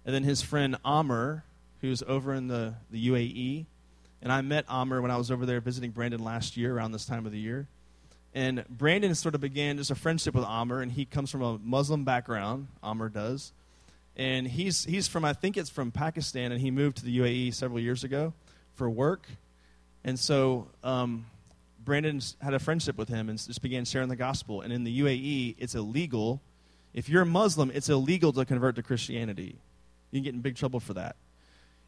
And 0.05 0.15
then 0.15 0.23
his 0.23 0.43
friend 0.43 0.77
Amr, 0.85 1.45
who's 1.81 2.03
over 2.03 2.35
in 2.35 2.49
the, 2.49 2.75
the 2.91 3.09
UAE. 3.09 3.67
And 4.23 4.33
I 4.33 4.41
met 4.43 4.65
Amr 4.69 5.01
when 5.01 5.11
I 5.11 5.17
was 5.17 5.31
over 5.31 5.47
there 5.47 5.61
visiting 5.61 5.91
Brandon 5.91 6.23
last 6.23 6.57
year 6.57 6.77
around 6.77 6.93
this 6.93 7.05
time 7.05 7.27
of 7.27 7.33
the 7.33 7.39
year. 7.39 7.67
And 8.35 8.65
Brandon 8.69 9.15
sort 9.15 9.35
of 9.35 9.41
began 9.41 9.79
just 9.79 9.91
a 9.91 9.95
friendship 9.95 10.35
with 10.35 10.45
Amr, 10.45 10.81
and 10.81 10.93
he 10.93 11.05
comes 11.05 11.31
from 11.31 11.43
a 11.43 11.59
Muslim 11.59 12.05
background. 12.05 12.69
Amr 12.83 13.09
does, 13.09 13.53
and 14.17 14.47
he's 14.47 14.85
he's 14.85 15.09
from 15.09 15.25
I 15.25 15.33
think 15.33 15.57
it's 15.57 15.71
from 15.71 15.91
Pakistan, 15.91 16.53
and 16.53 16.61
he 16.61 16.71
moved 16.71 16.99
to 16.99 17.05
the 17.05 17.19
UAE 17.19 17.55
several 17.55 17.81
years 17.81 18.05
ago 18.05 18.35
for 18.75 18.89
work, 18.91 19.27
and 20.05 20.19
so 20.19 20.69
um, 20.85 21.25
Brandon's 21.89 22.37
had 22.43 22.53
a 22.53 22.59
friendship 22.59 22.99
with 22.99 23.09
him 23.09 23.31
and 23.31 23.39
just 23.39 23.63
began 23.63 23.87
sharing 23.87 24.11
the 24.11 24.17
gospel. 24.17 24.61
And 24.61 24.73
in 24.73 24.85
the 24.85 25.01
UAE, 25.01 25.57
it's 25.59 25.75
illegal. 25.75 26.43
If 26.93 27.09
you're 27.09 27.23
a 27.23 27.27
Muslim, 27.27 27.71
it's 27.73 27.89
illegal 27.89 28.31
to 28.35 28.45
convert 28.45 28.77
to 28.77 28.83
Christianity. 28.83 29.57
You 30.11 30.19
can 30.19 30.25
get 30.25 30.35
in 30.35 30.41
big 30.41 30.57
trouble 30.57 30.81
for 30.81 30.93
that. 30.95 31.17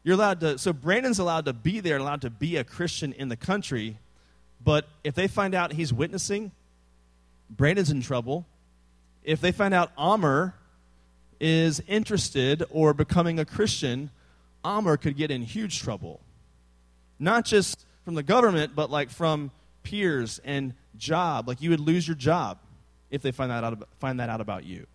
You're 0.03 0.15
allowed 0.15 0.39
to. 0.39 0.57
So 0.57 0.73
Brandon's 0.73 1.19
allowed 1.19 1.45
to 1.45 1.53
be 1.53 1.79
there, 1.79 1.97
allowed 1.97 2.21
to 2.21 2.31
be 2.31 2.57
a 2.57 2.63
Christian 2.63 3.13
in 3.13 3.29
the 3.29 3.35
country 3.35 3.99
but 4.63 4.87
if 5.03 5.15
they 5.15 5.27
find 5.27 5.55
out 5.55 5.73
he's 5.73 5.93
witnessing, 5.93 6.51
Brandon's 7.49 7.89
in 7.89 8.01
trouble. 8.01 8.45
If 9.23 9.41
they 9.41 9.51
find 9.51 9.73
out 9.73 9.91
Amr 9.97 10.55
is 11.39 11.81
interested 11.87 12.63
or 12.69 12.93
becoming 12.93 13.39
a 13.39 13.45
Christian, 13.45 14.11
Amr 14.63 14.97
could 14.97 15.17
get 15.17 15.31
in 15.31 15.41
huge 15.41 15.81
trouble. 15.81 16.21
Not 17.19 17.45
just 17.45 17.85
from 18.05 18.15
the 18.15 18.23
government, 18.23 18.73
but 18.75 18.89
like 18.89 19.09
from 19.09 19.51
peers 19.83 20.39
and 20.43 20.73
job. 20.97 21.47
Like 21.47 21.61
you 21.61 21.69
would 21.71 21.79
lose 21.79 22.07
your 22.07 22.15
job 22.15 22.59
if 23.09 23.21
they 23.21 23.31
find 23.31 23.51
that 23.51 23.63
out, 23.63 23.87
find 23.99 24.19
that 24.19 24.29
out 24.29 24.41
about 24.41 24.63
you. 24.63 24.85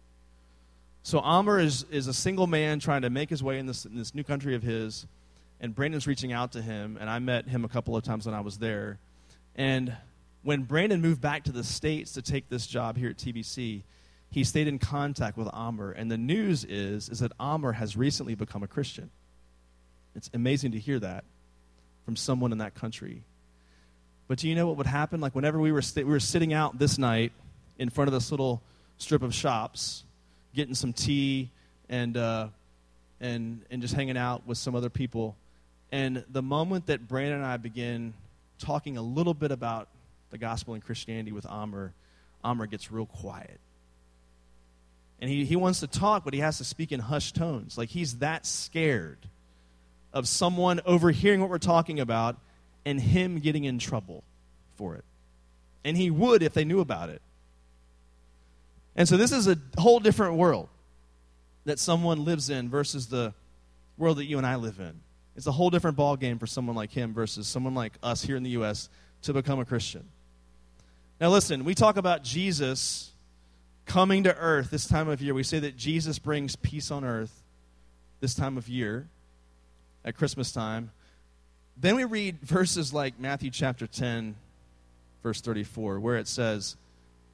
So 1.02 1.20
Amr 1.20 1.61
is, 1.61 1.85
is 1.90 2.09
a 2.09 2.14
single 2.14 2.46
man 2.46 2.81
trying 2.81 3.02
to 3.02 3.11
make 3.11 3.31
his 3.31 3.42
way 3.42 3.59
in 3.59 3.66
this, 3.66 3.85
in 3.85 3.96
this 3.96 4.14
new 4.14 4.24
country 4.24 4.55
of 4.55 4.62
his, 4.62 5.07
and 5.61 5.74
Brandon's 5.74 6.07
reaching 6.07 6.33
out 6.33 6.52
to 6.52 6.62
him, 6.62 6.98
and 7.00 7.09
I 7.09 7.18
met 7.20 7.46
him 7.46 7.64
a 7.64 7.68
couple 7.68 7.96
of 7.96 8.02
times 8.02 8.26
when 8.26 8.35
I 8.35 8.40
was 8.40 8.59
there. 8.59 8.98
And 9.56 9.96
when 10.42 10.62
Brandon 10.62 11.00
moved 11.00 11.20
back 11.20 11.44
to 11.44 11.52
the 11.52 11.64
States 11.64 12.12
to 12.12 12.22
take 12.22 12.48
this 12.48 12.66
job 12.66 12.96
here 12.96 13.10
at 13.10 13.16
TBC, 13.16 13.82
he 14.30 14.44
stayed 14.44 14.68
in 14.68 14.78
contact 14.78 15.36
with 15.36 15.48
Amr. 15.52 15.90
And 15.90 16.10
the 16.10 16.18
news 16.18 16.64
is, 16.64 17.08
is 17.08 17.20
that 17.20 17.32
Amr 17.40 17.72
has 17.72 17.96
recently 17.96 18.34
become 18.34 18.62
a 18.62 18.68
Christian. 18.68 19.10
It's 20.14 20.30
amazing 20.34 20.72
to 20.72 20.78
hear 20.78 20.98
that 21.00 21.24
from 22.04 22.16
someone 22.16 22.52
in 22.52 22.58
that 22.58 22.74
country. 22.74 23.22
But 24.28 24.38
do 24.38 24.48
you 24.48 24.54
know 24.54 24.66
what 24.66 24.76
would 24.76 24.86
happen? 24.86 25.20
Like 25.20 25.34
whenever 25.34 25.58
we 25.58 25.72
were, 25.72 25.82
st- 25.82 26.06
we 26.06 26.12
were 26.12 26.20
sitting 26.20 26.52
out 26.52 26.78
this 26.78 26.98
night 26.98 27.32
in 27.78 27.90
front 27.90 28.08
of 28.08 28.14
this 28.14 28.30
little 28.30 28.62
strip 28.98 29.22
of 29.22 29.34
shops, 29.34 30.04
getting 30.54 30.74
some 30.74 30.92
tea 30.92 31.50
and, 31.88 32.16
uh, 32.16 32.48
and, 33.20 33.62
and 33.70 33.82
just 33.82 33.94
hanging 33.94 34.16
out 34.16 34.46
with 34.46 34.58
some 34.58 34.74
other 34.74 34.90
people. 34.90 35.36
And 35.92 36.24
the 36.30 36.42
moment 36.42 36.86
that 36.86 37.08
Brandon 37.08 37.38
and 37.38 37.46
I 37.46 37.56
begin 37.56 38.14
talking 38.58 38.96
a 38.96 39.02
little 39.02 39.34
bit 39.34 39.50
about 39.50 39.88
the 40.30 40.38
gospel 40.38 40.74
and 40.74 40.82
Christianity 40.82 41.32
with 41.32 41.46
Amr, 41.46 41.92
Amr 42.42 42.66
gets 42.66 42.90
real 42.90 43.06
quiet. 43.06 43.60
And 45.20 45.30
he, 45.30 45.44
he 45.44 45.56
wants 45.56 45.80
to 45.80 45.86
talk, 45.86 46.24
but 46.24 46.34
he 46.34 46.40
has 46.40 46.58
to 46.58 46.64
speak 46.64 46.92
in 46.92 47.00
hushed 47.00 47.34
tones. 47.34 47.78
Like 47.78 47.88
he's 47.88 48.18
that 48.18 48.44
scared 48.46 49.18
of 50.12 50.28
someone 50.28 50.80
overhearing 50.84 51.40
what 51.40 51.50
we're 51.50 51.58
talking 51.58 52.00
about 52.00 52.36
and 52.84 53.00
him 53.00 53.40
getting 53.40 53.64
in 53.64 53.78
trouble 53.78 54.24
for 54.76 54.94
it. 54.94 55.04
And 55.84 55.96
he 55.96 56.10
would 56.10 56.42
if 56.42 56.52
they 56.52 56.64
knew 56.64 56.80
about 56.80 57.10
it. 57.10 57.22
And 58.94 59.08
so 59.08 59.16
this 59.16 59.32
is 59.32 59.46
a 59.46 59.58
whole 59.78 60.00
different 60.00 60.34
world 60.34 60.68
that 61.64 61.78
someone 61.78 62.24
lives 62.24 62.48
in 62.48 62.68
versus 62.68 63.08
the 63.08 63.34
world 63.98 64.18
that 64.18 64.24
you 64.24 64.38
and 64.38 64.46
I 64.46 64.56
live 64.56 64.78
in. 64.80 65.00
It's 65.37 65.46
a 65.46 65.53
whole 65.53 65.70
different 65.70 65.96
ball 65.96 66.16
game 66.16 66.38
for 66.38 66.46
someone 66.46 66.75
like 66.75 66.90
him 66.90 67.12
versus 67.12 67.46
someone 67.46 67.75
like 67.75 67.92
us 68.03 68.22
here 68.22 68.37
in 68.37 68.42
the 68.42 68.51
U.S. 68.51 68.88
to 69.22 69.35
become 69.35 69.61
a 69.61 69.64
Christian. 69.64 70.05
Now, 71.20 71.31
listen, 71.31 71.64
we 71.64 71.75
talk 71.75 71.96
about 71.96 72.22
Jesus 72.22 73.12
coming 73.85 74.25
to 74.25 74.37
earth 74.37 74.70
this 74.70 74.87
time 74.87 75.09
of 75.09 75.20
year. 75.20 75.35
We 75.35 75.42
say 75.42 75.59
that 75.59 75.77
Jesus 75.77 76.18
brings 76.18 76.57
peace 76.57 76.90
on 76.90 77.05
earth 77.05 77.42
this 78.20 78.35
time 78.35 78.57
of 78.57 78.68
year 78.68 79.09
at 80.05 80.16
Christmas 80.16 80.53
time. 80.53 80.90
Then 81.77 81.96
we 81.96 82.05
read 82.05 82.40
verses 82.40 82.94
like 82.94 83.20
Matthew 83.20 83.51
chapter 83.51 83.87
10, 83.87 84.35
verse 85.22 85.42
34, 85.42 86.01
where 86.01 86.16
it 86.16 86.29
says, 86.29 86.77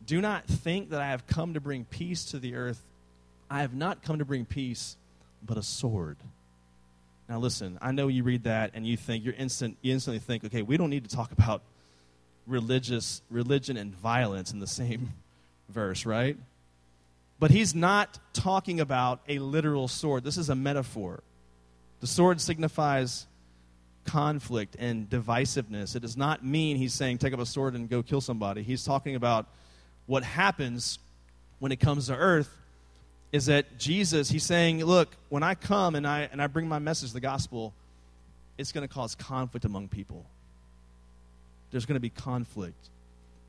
Do 0.04 0.20
not 0.20 0.46
think 0.46 0.90
that 0.90 1.00
I 1.00 1.06
have 1.06 1.26
come 1.28 1.54
to 1.54 1.60
bring 1.60 1.84
peace 1.84 2.24
to 2.26 2.40
the 2.40 2.56
earth. 2.56 2.82
I 3.48 3.60
have 3.60 3.74
not 3.74 4.02
come 4.02 4.18
to 4.18 4.24
bring 4.24 4.44
peace, 4.44 4.96
but 5.44 5.56
a 5.56 5.62
sword. 5.62 6.16
Now, 7.32 7.38
listen, 7.38 7.78
I 7.80 7.92
know 7.92 8.08
you 8.08 8.24
read 8.24 8.44
that 8.44 8.72
and 8.74 8.86
you 8.86 8.98
think, 8.98 9.24
you're 9.24 9.32
instant, 9.32 9.78
you 9.80 9.94
instantly 9.94 10.18
think, 10.18 10.44
okay, 10.44 10.60
we 10.60 10.76
don't 10.76 10.90
need 10.90 11.08
to 11.08 11.16
talk 11.16 11.32
about 11.32 11.62
religious, 12.46 13.22
religion 13.30 13.78
and 13.78 13.94
violence 13.94 14.52
in 14.52 14.58
the 14.58 14.66
same 14.66 15.14
verse, 15.70 16.04
right? 16.04 16.36
But 17.40 17.50
he's 17.50 17.74
not 17.74 18.18
talking 18.34 18.80
about 18.80 19.20
a 19.30 19.38
literal 19.38 19.88
sword. 19.88 20.24
This 20.24 20.36
is 20.36 20.50
a 20.50 20.54
metaphor. 20.54 21.22
The 22.00 22.06
sword 22.06 22.38
signifies 22.38 23.26
conflict 24.04 24.76
and 24.78 25.08
divisiveness. 25.08 25.96
It 25.96 26.00
does 26.00 26.18
not 26.18 26.44
mean 26.44 26.76
he's 26.76 26.92
saying 26.92 27.16
take 27.16 27.32
up 27.32 27.40
a 27.40 27.46
sword 27.46 27.74
and 27.74 27.88
go 27.88 28.02
kill 28.02 28.20
somebody. 28.20 28.62
He's 28.62 28.84
talking 28.84 29.14
about 29.14 29.46
what 30.04 30.22
happens 30.22 30.98
when 31.60 31.72
it 31.72 31.80
comes 31.80 32.08
to 32.08 32.14
earth 32.14 32.54
is 33.32 33.46
that 33.46 33.78
Jesus, 33.78 34.28
he's 34.28 34.44
saying, 34.44 34.84
look, 34.84 35.08
when 35.30 35.42
I 35.42 35.54
come 35.54 35.94
and 35.94 36.06
I, 36.06 36.28
and 36.30 36.40
I 36.40 36.46
bring 36.46 36.68
my 36.68 36.78
message, 36.78 37.12
the 37.12 37.20
gospel, 37.20 37.72
it's 38.58 38.72
going 38.72 38.86
to 38.86 38.92
cause 38.92 39.14
conflict 39.14 39.64
among 39.64 39.88
people. 39.88 40.26
There's 41.70 41.86
going 41.86 41.96
to 41.96 42.00
be 42.00 42.10
conflict 42.10 42.90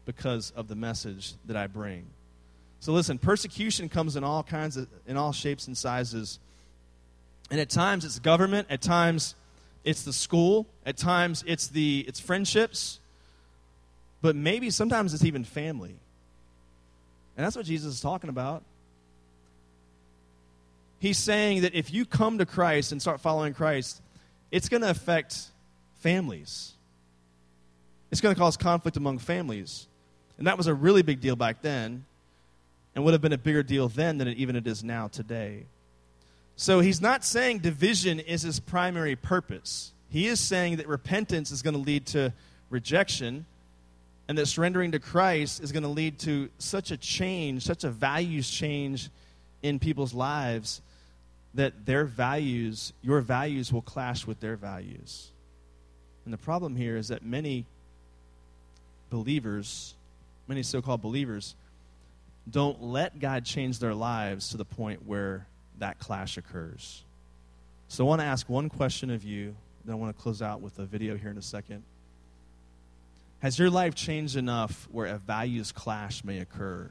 because 0.06 0.52
of 0.56 0.69
the 0.69 0.76
message 0.76 1.34
that 1.46 1.58
I 1.58 1.67
bring. 1.67 2.06
So 2.80 2.93
listen, 2.93 3.17
persecution 3.17 3.89
comes 3.89 4.15
in 4.15 4.24
all 4.24 4.43
kinds 4.43 4.78
of, 4.78 4.88
in 5.06 5.17
all 5.17 5.34
shapes 5.34 5.67
and 5.67 5.78
sizes. 5.78 6.39
And 7.52 7.60
at 7.60 7.69
times 7.69 8.06
it's 8.06 8.19
government, 8.19 8.67
at 8.69 8.82
times 8.82 9.36
it's 9.84 10.04
the 10.04 10.13
school, 10.13 10.65
at 10.86 10.96
times 10.98 11.43
it's 11.46 11.67
the 11.67 12.06
it's 12.08 12.19
friendships, 12.19 13.00
but 14.22 14.36
maybe 14.36 14.69
sometimes 14.69 15.13
it's 15.13 15.26
even 15.26 15.43
family. 15.43 15.96
And 17.36 17.46
that's 17.46 17.56
what 17.56 17.65
Jesus 17.65 17.96
is 17.96 18.02
talking 18.02 18.30
about. 18.30 18.63
He's 21.04 21.18
saying 21.18 21.63
that 21.63 21.76
if 21.76 21.94
you 21.94 22.06
come 22.06 22.38
to 22.38 22.46
Christ 22.46 22.94
and 22.94 23.02
start 23.02 23.20
following 23.20 23.54
Christ, 23.54 24.02
it's 24.52 24.70
going 24.70 24.84
to 24.84 24.89
affect 24.89 25.38
families. 25.96 26.72
It's 28.10 28.22
going 28.22 28.34
to 28.34 28.39
cause 28.39 28.56
conflict 28.56 28.96
among 28.96 29.18
families. 29.18 29.88
And 30.38 30.48
that 30.48 30.58
was 30.58 30.68
a 30.68 30.74
really 30.74 31.02
big 31.02 31.20
deal 31.20 31.36
back 31.36 31.62
then 31.62 32.06
and 32.96 33.04
would 33.04 33.13
have 33.13 33.20
been 33.20 33.34
a 33.34 33.38
bigger 33.38 33.63
deal 33.63 33.89
then 33.89 34.18
than 34.18 34.30
it 34.30 34.38
even 34.38 34.56
it 34.56 34.66
is 34.66 34.82
now 34.82 35.10
today. 35.10 35.66
So 36.56 36.80
he's 36.80 37.02
not 37.02 37.26
saying 37.26 37.60
division 37.60 38.22
is 38.22 38.44
his 38.44 38.62
primary 38.62 39.18
purpose. 39.18 39.92
He 40.08 40.28
is 40.28 40.39
saying 40.39 40.78
that 40.78 40.88
repentance 40.88 41.52
is 41.52 41.62
going 41.62 41.74
to 41.74 41.82
lead 41.82 42.06
to 42.08 42.32
rejection, 42.70 43.46
and 44.30 44.38
that 44.38 44.46
surrendering 44.46 44.94
to 44.94 45.00
Christ 45.00 45.62
is 45.62 45.74
going 45.74 45.84
to 45.84 45.89
lead 45.89 46.18
to 46.20 46.50
such 46.60 46.92
a 46.92 46.98
change, 46.98 47.66
such 47.66 47.84
a 47.84 47.89
values 47.89 48.50
change 48.50 49.10
in 49.62 49.80
people's 49.80 50.13
lives 50.13 50.82
that 51.54 51.86
their 51.86 52.06
values, 52.06 52.94
your 53.02 53.22
values, 53.22 53.72
will 53.72 53.82
clash 53.82 54.26
with 54.26 54.39
their 54.39 54.56
values. 54.56 55.32
And 56.26 56.34
the 56.34 56.38
problem 56.38 56.76
here 56.76 56.98
is 56.98 57.10
that 57.10 57.24
many 57.24 57.66
believers, 59.10 59.94
many 60.48 60.63
so 60.63 60.82
called 60.82 61.02
believers, 61.02 61.56
don't 62.50 62.82
let 62.82 63.20
God 63.20 63.46
change 63.46 63.80
their 63.80 63.94
lives 63.94 64.50
to 64.50 64.58
the 64.58 64.66
point 64.66 65.06
where 65.06 65.48
that 65.80 66.00
clash 66.00 66.38
occurs. 66.38 67.04
So 67.88 68.06
I 68.06 68.08
want 68.08 68.22
to 68.22 68.26
ask 68.26 68.50
one 68.50 68.70
question 68.70 69.10
of 69.12 69.24
you, 69.24 69.56
then 69.86 69.94
I 69.94 69.98
want 69.98 70.16
to 70.16 70.22
close 70.22 70.42
out 70.42 70.62
with 70.62 70.80
a 70.80 70.86
video 70.86 71.16
here 71.16 71.30
in 71.30 71.38
a 71.38 71.44
second. 71.44 71.84
Has 73.39 73.60
your 73.60 73.70
life 73.70 73.94
changed 73.94 74.36
enough 74.36 74.88
where 74.92 75.06
a 75.06 75.18
values 75.18 75.72
clash 75.72 76.24
may 76.24 76.39
occur? 76.39 76.89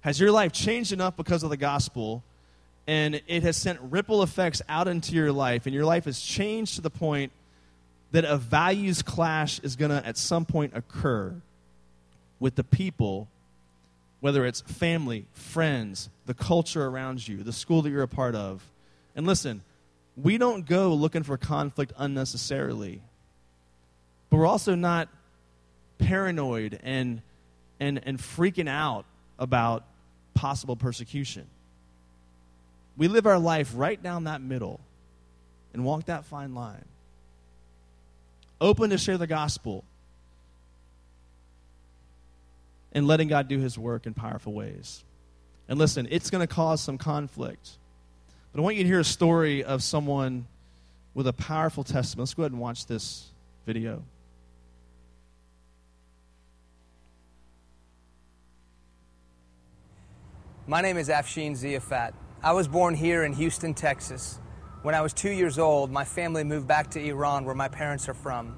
Has 0.00 0.20
your 0.20 0.30
life 0.30 0.52
changed 0.52 0.92
enough 0.92 1.16
because 1.16 1.42
of 1.42 1.50
the 1.50 1.56
gospel 1.56 2.22
and 2.86 3.20
it 3.26 3.42
has 3.42 3.56
sent 3.56 3.80
ripple 3.80 4.22
effects 4.22 4.62
out 4.68 4.88
into 4.88 5.14
your 5.14 5.32
life 5.32 5.66
and 5.66 5.74
your 5.74 5.84
life 5.84 6.04
has 6.04 6.20
changed 6.20 6.76
to 6.76 6.80
the 6.80 6.90
point 6.90 7.32
that 8.12 8.24
a 8.24 8.36
values 8.36 9.02
clash 9.02 9.58
is 9.60 9.76
going 9.76 9.90
to 9.90 10.06
at 10.06 10.16
some 10.16 10.44
point 10.44 10.72
occur 10.74 11.34
with 12.38 12.54
the 12.54 12.64
people 12.64 13.28
whether 14.20 14.44
it's 14.44 14.60
family, 14.62 15.26
friends, 15.32 16.08
the 16.24 16.34
culture 16.34 16.84
around 16.84 17.28
you, 17.28 17.42
the 17.42 17.52
school 17.52 17.82
that 17.82 17.90
you're 17.90 18.02
a 18.02 18.08
part 18.08 18.34
of. 18.34 18.64
And 19.14 19.26
listen, 19.26 19.62
we 20.16 20.38
don't 20.38 20.66
go 20.66 20.94
looking 20.94 21.22
for 21.22 21.36
conflict 21.36 21.92
unnecessarily. 21.96 23.02
But 24.30 24.38
we're 24.38 24.46
also 24.46 24.74
not 24.74 25.08
paranoid 25.98 26.80
and, 26.82 27.22
and, 27.78 28.00
and 28.04 28.18
freaking 28.18 28.68
out 28.68 29.04
about 29.38 29.84
possible 30.34 30.76
persecution. 30.76 31.46
We 32.96 33.08
live 33.08 33.26
our 33.26 33.38
life 33.38 33.72
right 33.74 34.02
down 34.02 34.24
that 34.24 34.40
middle 34.40 34.80
and 35.74 35.84
walk 35.84 36.06
that 36.06 36.24
fine 36.24 36.54
line. 36.54 36.84
Open 38.60 38.90
to 38.90 38.98
share 38.98 39.18
the 39.18 39.26
gospel 39.26 39.84
and 42.92 43.06
letting 43.06 43.28
God 43.28 43.48
do 43.48 43.58
his 43.58 43.78
work 43.78 44.06
in 44.06 44.14
powerful 44.14 44.54
ways. 44.54 45.04
And 45.68 45.78
listen, 45.78 46.08
it's 46.10 46.30
going 46.30 46.40
to 46.40 46.52
cause 46.52 46.80
some 46.80 46.96
conflict. 46.96 47.72
But 48.52 48.60
I 48.60 48.62
want 48.62 48.76
you 48.76 48.84
to 48.84 48.88
hear 48.88 49.00
a 49.00 49.04
story 49.04 49.62
of 49.62 49.82
someone 49.82 50.46
with 51.12 51.26
a 51.26 51.32
powerful 51.34 51.84
testimony. 51.84 52.22
Let's 52.22 52.34
go 52.34 52.44
ahead 52.44 52.52
and 52.52 52.60
watch 52.60 52.86
this 52.86 53.26
video. 53.66 54.02
My 60.66 60.80
name 60.80 60.96
is 60.96 61.08
Afshin 61.08 61.52
Ziafat. 61.52 62.12
I 62.42 62.52
was 62.52 62.68
born 62.68 62.94
here 62.94 63.24
in 63.24 63.32
Houston, 63.32 63.72
Texas. 63.72 64.38
When 64.82 64.94
I 64.94 65.00
was 65.00 65.14
two 65.14 65.30
years 65.30 65.58
old, 65.58 65.90
my 65.90 66.04
family 66.04 66.44
moved 66.44 66.68
back 66.68 66.90
to 66.90 67.00
Iran, 67.02 67.46
where 67.46 67.54
my 67.54 67.66
parents 67.66 68.10
are 68.10 68.14
from. 68.14 68.54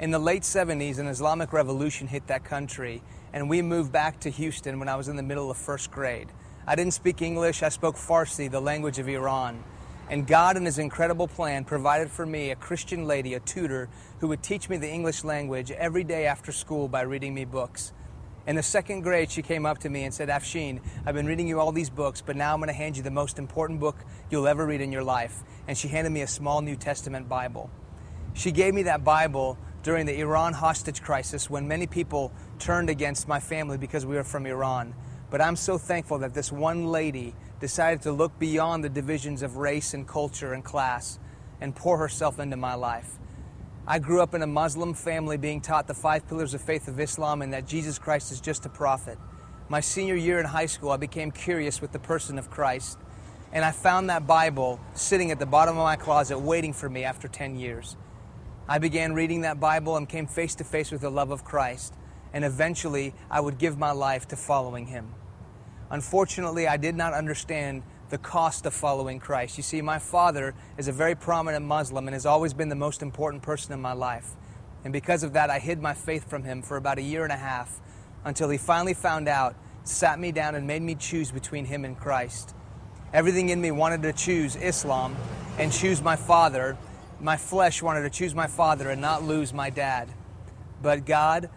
In 0.00 0.10
the 0.10 0.18
late 0.18 0.42
70s, 0.42 0.98
an 0.98 1.06
Islamic 1.06 1.52
revolution 1.52 2.08
hit 2.08 2.26
that 2.28 2.42
country, 2.42 3.02
and 3.34 3.48
we 3.48 3.60
moved 3.60 3.92
back 3.92 4.18
to 4.20 4.30
Houston 4.30 4.78
when 4.78 4.88
I 4.88 4.96
was 4.96 5.08
in 5.08 5.16
the 5.16 5.22
middle 5.22 5.50
of 5.50 5.58
first 5.58 5.90
grade. 5.90 6.32
I 6.66 6.74
didn't 6.74 6.94
speak 6.94 7.20
English, 7.20 7.62
I 7.62 7.68
spoke 7.68 7.96
Farsi, 7.96 8.50
the 8.50 8.60
language 8.60 8.98
of 8.98 9.08
Iran. 9.08 9.62
And 10.08 10.26
God, 10.26 10.56
in 10.56 10.64
His 10.64 10.78
incredible 10.78 11.28
plan, 11.28 11.64
provided 11.64 12.10
for 12.10 12.24
me 12.24 12.50
a 12.50 12.56
Christian 12.56 13.06
lady, 13.06 13.34
a 13.34 13.40
tutor, 13.40 13.90
who 14.20 14.28
would 14.28 14.42
teach 14.42 14.70
me 14.70 14.78
the 14.78 14.90
English 14.90 15.22
language 15.22 15.70
every 15.70 16.02
day 16.02 16.26
after 16.26 16.50
school 16.50 16.88
by 16.88 17.02
reading 17.02 17.34
me 17.34 17.44
books. 17.44 17.92
In 18.48 18.56
the 18.56 18.62
second 18.62 19.02
grade, 19.02 19.30
she 19.30 19.42
came 19.42 19.66
up 19.66 19.76
to 19.80 19.90
me 19.90 20.04
and 20.04 20.14
said, 20.14 20.30
Afshin, 20.30 20.80
I've 21.04 21.14
been 21.14 21.26
reading 21.26 21.46
you 21.46 21.60
all 21.60 21.70
these 21.70 21.90
books, 21.90 22.22
but 22.22 22.34
now 22.34 22.54
I'm 22.54 22.60
going 22.60 22.68
to 22.68 22.72
hand 22.72 22.96
you 22.96 23.02
the 23.02 23.10
most 23.10 23.38
important 23.38 23.78
book 23.78 23.98
you'll 24.30 24.48
ever 24.48 24.64
read 24.64 24.80
in 24.80 24.90
your 24.90 25.04
life. 25.04 25.42
And 25.66 25.76
she 25.76 25.88
handed 25.88 26.08
me 26.08 26.22
a 26.22 26.26
small 26.26 26.62
New 26.62 26.74
Testament 26.74 27.28
Bible. 27.28 27.68
She 28.32 28.50
gave 28.50 28.72
me 28.72 28.84
that 28.84 29.04
Bible 29.04 29.58
during 29.82 30.06
the 30.06 30.18
Iran 30.18 30.54
hostage 30.54 31.02
crisis 31.02 31.50
when 31.50 31.68
many 31.68 31.86
people 31.86 32.32
turned 32.58 32.88
against 32.88 33.28
my 33.28 33.38
family 33.38 33.76
because 33.76 34.06
we 34.06 34.16
were 34.16 34.24
from 34.24 34.46
Iran. 34.46 34.94
But 35.28 35.42
I'm 35.42 35.54
so 35.54 35.76
thankful 35.76 36.20
that 36.20 36.32
this 36.32 36.50
one 36.50 36.86
lady 36.86 37.34
decided 37.60 38.00
to 38.04 38.12
look 38.12 38.38
beyond 38.38 38.82
the 38.82 38.88
divisions 38.88 39.42
of 39.42 39.58
race 39.58 39.92
and 39.92 40.08
culture 40.08 40.54
and 40.54 40.64
class 40.64 41.18
and 41.60 41.76
pour 41.76 41.98
herself 41.98 42.38
into 42.38 42.56
my 42.56 42.76
life. 42.76 43.18
I 43.90 43.98
grew 43.98 44.20
up 44.20 44.34
in 44.34 44.42
a 44.42 44.46
Muslim 44.46 44.92
family 44.92 45.38
being 45.38 45.62
taught 45.62 45.86
the 45.86 45.94
five 45.94 46.28
pillars 46.28 46.52
of 46.52 46.60
faith 46.60 46.88
of 46.88 47.00
Islam 47.00 47.40
and 47.40 47.54
that 47.54 47.66
Jesus 47.66 47.98
Christ 47.98 48.30
is 48.30 48.38
just 48.38 48.66
a 48.66 48.68
prophet. 48.68 49.16
My 49.70 49.80
senior 49.80 50.14
year 50.14 50.38
in 50.38 50.44
high 50.44 50.66
school, 50.66 50.90
I 50.90 50.98
became 50.98 51.30
curious 51.30 51.80
with 51.80 51.92
the 51.92 51.98
person 51.98 52.38
of 52.38 52.50
Christ, 52.50 52.98
and 53.50 53.64
I 53.64 53.70
found 53.70 54.10
that 54.10 54.26
Bible 54.26 54.78
sitting 54.92 55.30
at 55.30 55.38
the 55.38 55.46
bottom 55.46 55.78
of 55.78 55.84
my 55.84 55.96
closet 55.96 56.38
waiting 56.38 56.74
for 56.74 56.90
me 56.90 57.02
after 57.04 57.28
10 57.28 57.56
years. 57.56 57.96
I 58.68 58.78
began 58.78 59.14
reading 59.14 59.40
that 59.40 59.58
Bible 59.58 59.96
and 59.96 60.06
came 60.06 60.26
face 60.26 60.54
to 60.56 60.64
face 60.64 60.90
with 60.90 61.00
the 61.00 61.10
love 61.10 61.30
of 61.30 61.42
Christ 61.42 61.94
and 62.34 62.44
eventually 62.44 63.14
I 63.30 63.40
would 63.40 63.56
give 63.56 63.78
my 63.78 63.92
life 63.92 64.28
to 64.28 64.36
following 64.36 64.88
him. 64.88 65.14
Unfortunately, 65.90 66.68
I 66.68 66.76
did 66.76 66.94
not 66.94 67.14
understand 67.14 67.82
the 68.10 68.18
cost 68.18 68.66
of 68.66 68.74
following 68.74 69.18
Christ. 69.18 69.56
You 69.56 69.62
see, 69.62 69.82
my 69.82 69.98
father 69.98 70.54
is 70.76 70.88
a 70.88 70.92
very 70.92 71.14
prominent 71.14 71.64
Muslim 71.64 72.06
and 72.08 72.14
has 72.14 72.26
always 72.26 72.54
been 72.54 72.68
the 72.68 72.74
most 72.74 73.02
important 73.02 73.42
person 73.42 73.72
in 73.72 73.80
my 73.80 73.92
life. 73.92 74.30
And 74.84 74.92
because 74.92 75.22
of 75.22 75.32
that, 75.34 75.50
I 75.50 75.58
hid 75.58 75.82
my 75.82 75.94
faith 75.94 76.28
from 76.28 76.44
him 76.44 76.62
for 76.62 76.76
about 76.76 76.98
a 76.98 77.02
year 77.02 77.24
and 77.24 77.32
a 77.32 77.36
half 77.36 77.80
until 78.24 78.48
he 78.48 78.58
finally 78.58 78.94
found 78.94 79.28
out, 79.28 79.54
sat 79.84 80.18
me 80.18 80.32
down, 80.32 80.54
and 80.54 80.66
made 80.66 80.82
me 80.82 80.94
choose 80.94 81.30
between 81.30 81.64
him 81.64 81.84
and 81.84 81.98
Christ. 81.98 82.54
Everything 83.12 83.48
in 83.48 83.60
me 83.60 83.70
wanted 83.70 84.02
to 84.02 84.12
choose 84.12 84.56
Islam 84.56 85.16
and 85.58 85.72
choose 85.72 86.02
my 86.02 86.16
father. 86.16 86.76
My 87.20 87.36
flesh 87.36 87.82
wanted 87.82 88.02
to 88.02 88.10
choose 88.10 88.34
my 88.34 88.46
father 88.46 88.90
and 88.90 89.00
not 89.00 89.22
lose 89.22 89.52
my 89.52 89.70
dad. 89.70 90.08
But 90.82 91.04
God 91.04 91.50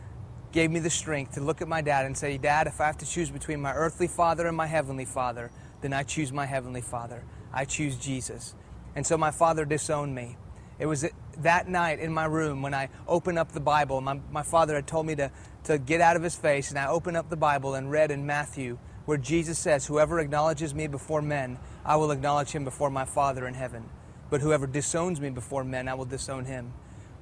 gave 0.52 0.72
me 0.72 0.80
the 0.80 0.90
strength 0.90 1.34
to 1.34 1.42
look 1.42 1.62
at 1.62 1.68
my 1.68 1.82
dad 1.82 2.06
and 2.06 2.18
say, 2.18 2.38
Dad, 2.38 2.68
if 2.68 2.82
I 2.82 2.88
have 2.88 2.98
to 2.98 3.06
choose 3.06 3.30
between 3.30 3.62
my 3.62 3.74
earthly 3.74 4.08
father 4.08 4.48
and 4.48 4.58
my 4.58 4.68
heavenly 4.68 5.06
father, 5.06 5.52
then 5.82 5.94
I 5.94 6.04
choose 6.04 6.32
my 6.32 6.46
heavenly 6.46 6.82
father. 6.82 7.24
I 7.54 7.66
choose 7.66 7.96
Jesus. 7.96 8.56
And 8.96 9.06
so 9.06 9.18
my 9.18 9.32
father 9.32 9.66
disowned 9.66 10.16
me. 10.16 10.38
It 10.80 10.86
was 10.86 11.06
that 11.38 11.68
night 11.68 12.00
in 12.00 12.14
my 12.14 12.26
room 12.26 12.62
when 12.62 12.74
I 12.74 12.90
opened 13.08 13.38
up 13.38 13.52
the 13.52 13.60
Bible. 13.60 14.02
My, 14.02 14.20
my 14.32 14.44
father 14.44 14.76
had 14.76 14.88
told 14.88 15.06
me 15.06 15.16
to, 15.16 15.32
to 15.66 15.78
get 15.78 16.02
out 16.02 16.16
of 16.16 16.24
his 16.24 16.36
face, 16.36 16.70
and 16.70 16.80
I 16.80 16.88
opened 16.88 17.18
up 17.18 17.30
the 17.30 17.38
Bible 17.38 17.76
and 17.76 17.92
read 17.92 18.12
in 18.12 18.26
Matthew 18.26 18.80
where 19.06 19.18
Jesus 19.18 19.60
says, 19.60 19.86
Whoever 19.86 20.20
acknowledges 20.20 20.74
me 20.74 20.88
before 20.88 21.22
men, 21.22 21.60
I 21.86 21.96
will 21.98 22.12
acknowledge 22.12 22.52
him 22.52 22.64
before 22.64 22.90
my 22.90 23.06
Father 23.06 23.48
in 23.48 23.54
heaven. 23.54 23.90
But 24.30 24.42
whoever 24.42 24.68
disowns 24.68 25.20
me 25.20 25.30
before 25.30 25.64
men, 25.64 25.88
I 25.88 25.94
will 25.94 26.06
disown 26.06 26.46
him 26.46 26.74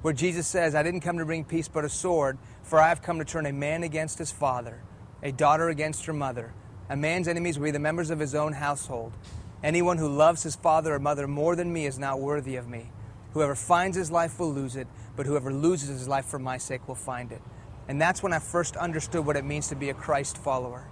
where 0.02 0.14
Jesus 0.14 0.48
says, 0.48 0.76
I 0.76 0.84
didn't 0.84 1.02
come 1.02 1.18
to 1.18 1.26
bring 1.26 1.44
peace 1.44 1.68
but 1.68 1.84
a 1.84 1.90
sword, 1.90 2.38
for 2.64 2.80
I 2.80 2.90
have 2.90 3.02
come 3.02 3.20
to 3.20 3.26
turn 3.26 3.46
a 3.46 3.52
man 3.52 3.84
against 3.84 4.18
his 4.18 4.32
father, 4.32 4.82
a 5.22 5.32
daughter 5.32 5.70
against 5.70 6.06
her 6.06 6.14
mother. 6.14 6.54
A 6.90 6.98
man's 6.98 7.28
enemies 7.28 7.60
will 7.60 7.66
be 7.66 7.72
the 7.72 7.80
members 7.80 8.10
of 8.10 8.20
his 8.20 8.34
own 8.34 8.54
household. 8.54 9.14
Anyone 9.64 10.00
who 10.00 10.08
loves 10.08 10.42
his 10.42 10.56
father 10.56 10.96
or 10.96 11.00
mother 11.00 11.28
more 11.28 11.56
than 11.56 11.72
me 11.72 11.86
is 11.86 12.00
not 12.00 12.20
worthy 12.20 12.56
of 12.56 12.68
me. 12.68 12.90
Whoever 13.34 13.54
finds 13.54 13.96
his 13.96 14.10
life 14.10 14.40
will 14.40 14.52
lose 14.52 14.76
it, 14.76 14.88
but 15.16 15.28
whoever 15.28 15.54
loses 15.54 15.90
his 15.90 16.08
life 16.08 16.26
for 16.26 16.40
my 16.40 16.58
sake 16.58 16.88
will 16.88 16.96
find 16.96 17.32
it. 17.32 17.42
And 17.88 18.02
that's 18.02 18.24
when 18.24 18.34
I 18.34 18.40
first 18.40 18.76
understood 18.76 19.26
what 19.26 19.36
it 19.36 19.46
means 19.46 19.68
to 19.68 19.76
be 19.76 19.90
a 19.90 19.94
Christ 19.94 20.38
follower. 20.38 20.88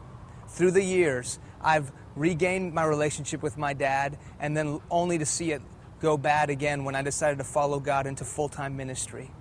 Through 0.49 0.71
the 0.71 0.83
years, 0.83 1.39
I've 1.61 1.91
regained 2.15 2.73
my 2.73 2.83
relationship 2.83 3.41
with 3.41 3.57
my 3.57 3.73
dad, 3.73 4.17
and 4.39 4.55
then 4.55 4.79
only 4.91 5.17
to 5.17 5.25
see 5.25 5.51
it 5.51 5.61
go 5.99 6.15
bad 6.15 6.49
again 6.51 6.83
when 6.83 6.95
I 6.95 7.01
decided 7.01 7.39
to 7.39 7.43
follow 7.43 7.79
God 7.79 8.05
into 8.05 8.23
full 8.23 8.49
time 8.49 8.77
ministry. 8.77 9.31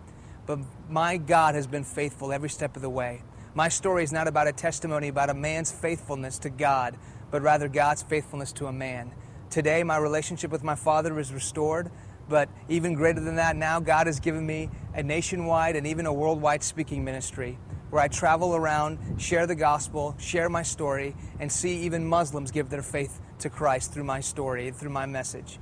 But 0.46 0.60
my 0.88 1.16
God 1.16 1.54
has 1.54 1.66
been 1.66 1.84
faithful 1.84 2.32
every 2.32 2.48
step 2.48 2.76
of 2.76 2.82
the 2.82 2.90
way. 2.90 3.22
My 3.56 3.70
story 3.70 4.04
is 4.04 4.12
not 4.12 4.28
about 4.28 4.48
a 4.48 4.52
testimony 4.52 5.08
about 5.08 5.30
a 5.30 5.34
man's 5.34 5.72
faithfulness 5.72 6.38
to 6.40 6.50
God, 6.50 6.94
but 7.30 7.40
rather 7.40 7.68
God's 7.68 8.02
faithfulness 8.02 8.52
to 8.52 8.66
a 8.66 8.72
man. 8.72 9.12
Today, 9.48 9.82
my 9.82 9.96
relationship 9.96 10.50
with 10.50 10.62
my 10.62 10.74
Father 10.74 11.18
is 11.18 11.32
restored, 11.32 11.90
but 12.28 12.50
even 12.68 12.92
greater 12.92 13.20
than 13.20 13.36
that, 13.36 13.56
now 13.56 13.80
God 13.80 14.08
has 14.08 14.20
given 14.20 14.44
me 14.44 14.68
a 14.92 15.02
nationwide 15.02 15.74
and 15.74 15.86
even 15.86 16.04
a 16.04 16.12
worldwide 16.12 16.62
speaking 16.62 17.02
ministry 17.02 17.58
where 17.88 18.02
I 18.02 18.08
travel 18.08 18.54
around, 18.54 18.98
share 19.18 19.46
the 19.46 19.54
gospel, 19.54 20.14
share 20.18 20.50
my 20.50 20.62
story, 20.62 21.16
and 21.40 21.50
see 21.50 21.78
even 21.84 22.06
Muslims 22.06 22.50
give 22.50 22.68
their 22.68 22.82
faith 22.82 23.22
to 23.38 23.48
Christ 23.48 23.90
through 23.90 24.04
my 24.04 24.20
story, 24.20 24.70
through 24.70 24.90
my 24.90 25.06
message. 25.06 25.58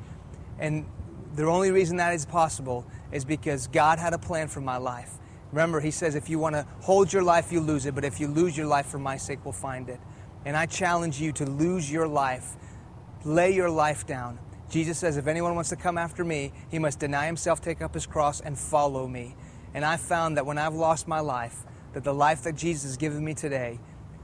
And 0.58 0.84
the 1.36 1.44
only 1.44 1.70
reason 1.70 1.98
that 1.98 2.12
is 2.12 2.26
possible 2.26 2.86
is 3.12 3.24
because 3.24 3.68
God 3.68 4.00
had 4.00 4.14
a 4.14 4.18
plan 4.18 4.48
for 4.48 4.60
my 4.60 4.78
life. 4.78 5.12
Remember, 5.52 5.80
He 5.80 5.90
says, 5.90 6.14
if 6.14 6.28
you 6.28 6.38
want 6.38 6.54
to 6.54 6.66
hold 6.80 7.12
your 7.12 7.22
life, 7.22 7.52
you 7.52 7.60
lose 7.60 7.86
it, 7.86 7.94
but 7.94 8.04
if 8.04 8.20
you 8.20 8.28
lose 8.28 8.56
your 8.56 8.66
life 8.66 8.86
for 8.86 8.98
my 8.98 9.16
sake, 9.16 9.44
we'll 9.44 9.52
find 9.52 9.88
it. 9.88 10.00
And 10.44 10.56
I 10.56 10.66
challenge 10.66 11.20
you 11.20 11.32
to 11.32 11.44
lose 11.44 11.90
your 11.90 12.08
life, 12.08 12.56
lay 13.24 13.52
your 13.52 13.70
life 13.70 14.06
down, 14.06 14.38
Jesus 14.74 14.98
says, 14.98 15.16
if 15.16 15.28
anyone 15.28 15.54
wants 15.54 15.70
to 15.70 15.76
come 15.76 15.96
after 15.98 16.24
me, 16.24 16.52
he 16.68 16.80
must 16.80 16.98
deny 16.98 17.26
himself, 17.26 17.60
take 17.60 17.80
up 17.80 17.94
his 17.94 18.06
cross, 18.06 18.40
and 18.40 18.58
follow 18.58 19.06
me. 19.06 19.36
And 19.72 19.84
I 19.84 19.96
found 19.96 20.36
that 20.36 20.46
when 20.46 20.58
I've 20.58 20.74
lost 20.74 21.06
my 21.06 21.20
life, 21.20 21.62
that 21.92 22.02
the 22.02 22.12
life 22.12 22.42
that 22.42 22.56
Jesus 22.56 22.82
has 22.82 22.96
given 22.96 23.24
me 23.24 23.34
today, 23.34 23.78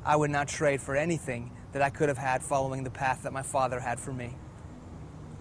I 0.05 0.17
would 0.17 0.31
not 0.31 0.49
trade 0.49 0.81
for 0.81 0.97
anything 0.97 1.53
that 1.73 1.83
I 1.83 1.91
could 1.91 2.09
have 2.09 2.19
had 2.19 2.43
following 2.43 2.83
the 2.83 2.91
path 2.91 3.23
that 3.23 3.33
my 3.33 3.43
Father 3.43 3.79
had 3.79 4.01
for 4.01 4.13
me. 4.13 4.35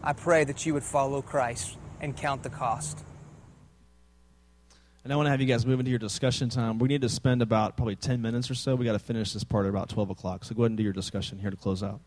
I 0.04 0.14
pray 0.14 0.44
that 0.44 0.66
you 0.68 0.76
would 0.76 0.84
follow 0.84 1.24
Christ 1.24 1.78
and 2.00 2.16
count 2.16 2.44
the 2.44 2.50
cost. 2.50 3.04
And 5.04 5.14
I 5.14 5.16
want 5.16 5.28
to 5.28 5.32
have 5.32 5.40
you 5.40 5.48
guys 5.48 5.66
move 5.66 5.80
into 5.80 5.90
your 5.90 6.00
discussion 6.00 6.50
time. 6.50 6.78
We 6.78 6.90
need 6.90 7.02
to 7.02 7.10
spend 7.10 7.42
about 7.42 7.78
probably 7.78 7.96
10 7.96 8.22
minutes 8.22 8.52
or 8.52 8.56
so. 8.56 8.76
We 8.76 8.86
got 8.86 8.94
to 8.94 9.00
finish 9.00 9.34
this 9.34 9.44
part 9.44 9.66
at 9.66 9.70
about 9.70 9.90
12 9.90 10.10
o'clock. 10.10 10.44
So 10.44 10.54
go 10.54 10.64
ahead 10.64 10.72
and 10.72 10.78
do 10.78 10.84
your 10.84 10.94
discussion 10.94 11.40
here 11.40 11.50
to 11.50 11.58
close 11.58 11.82
out. 11.82 12.02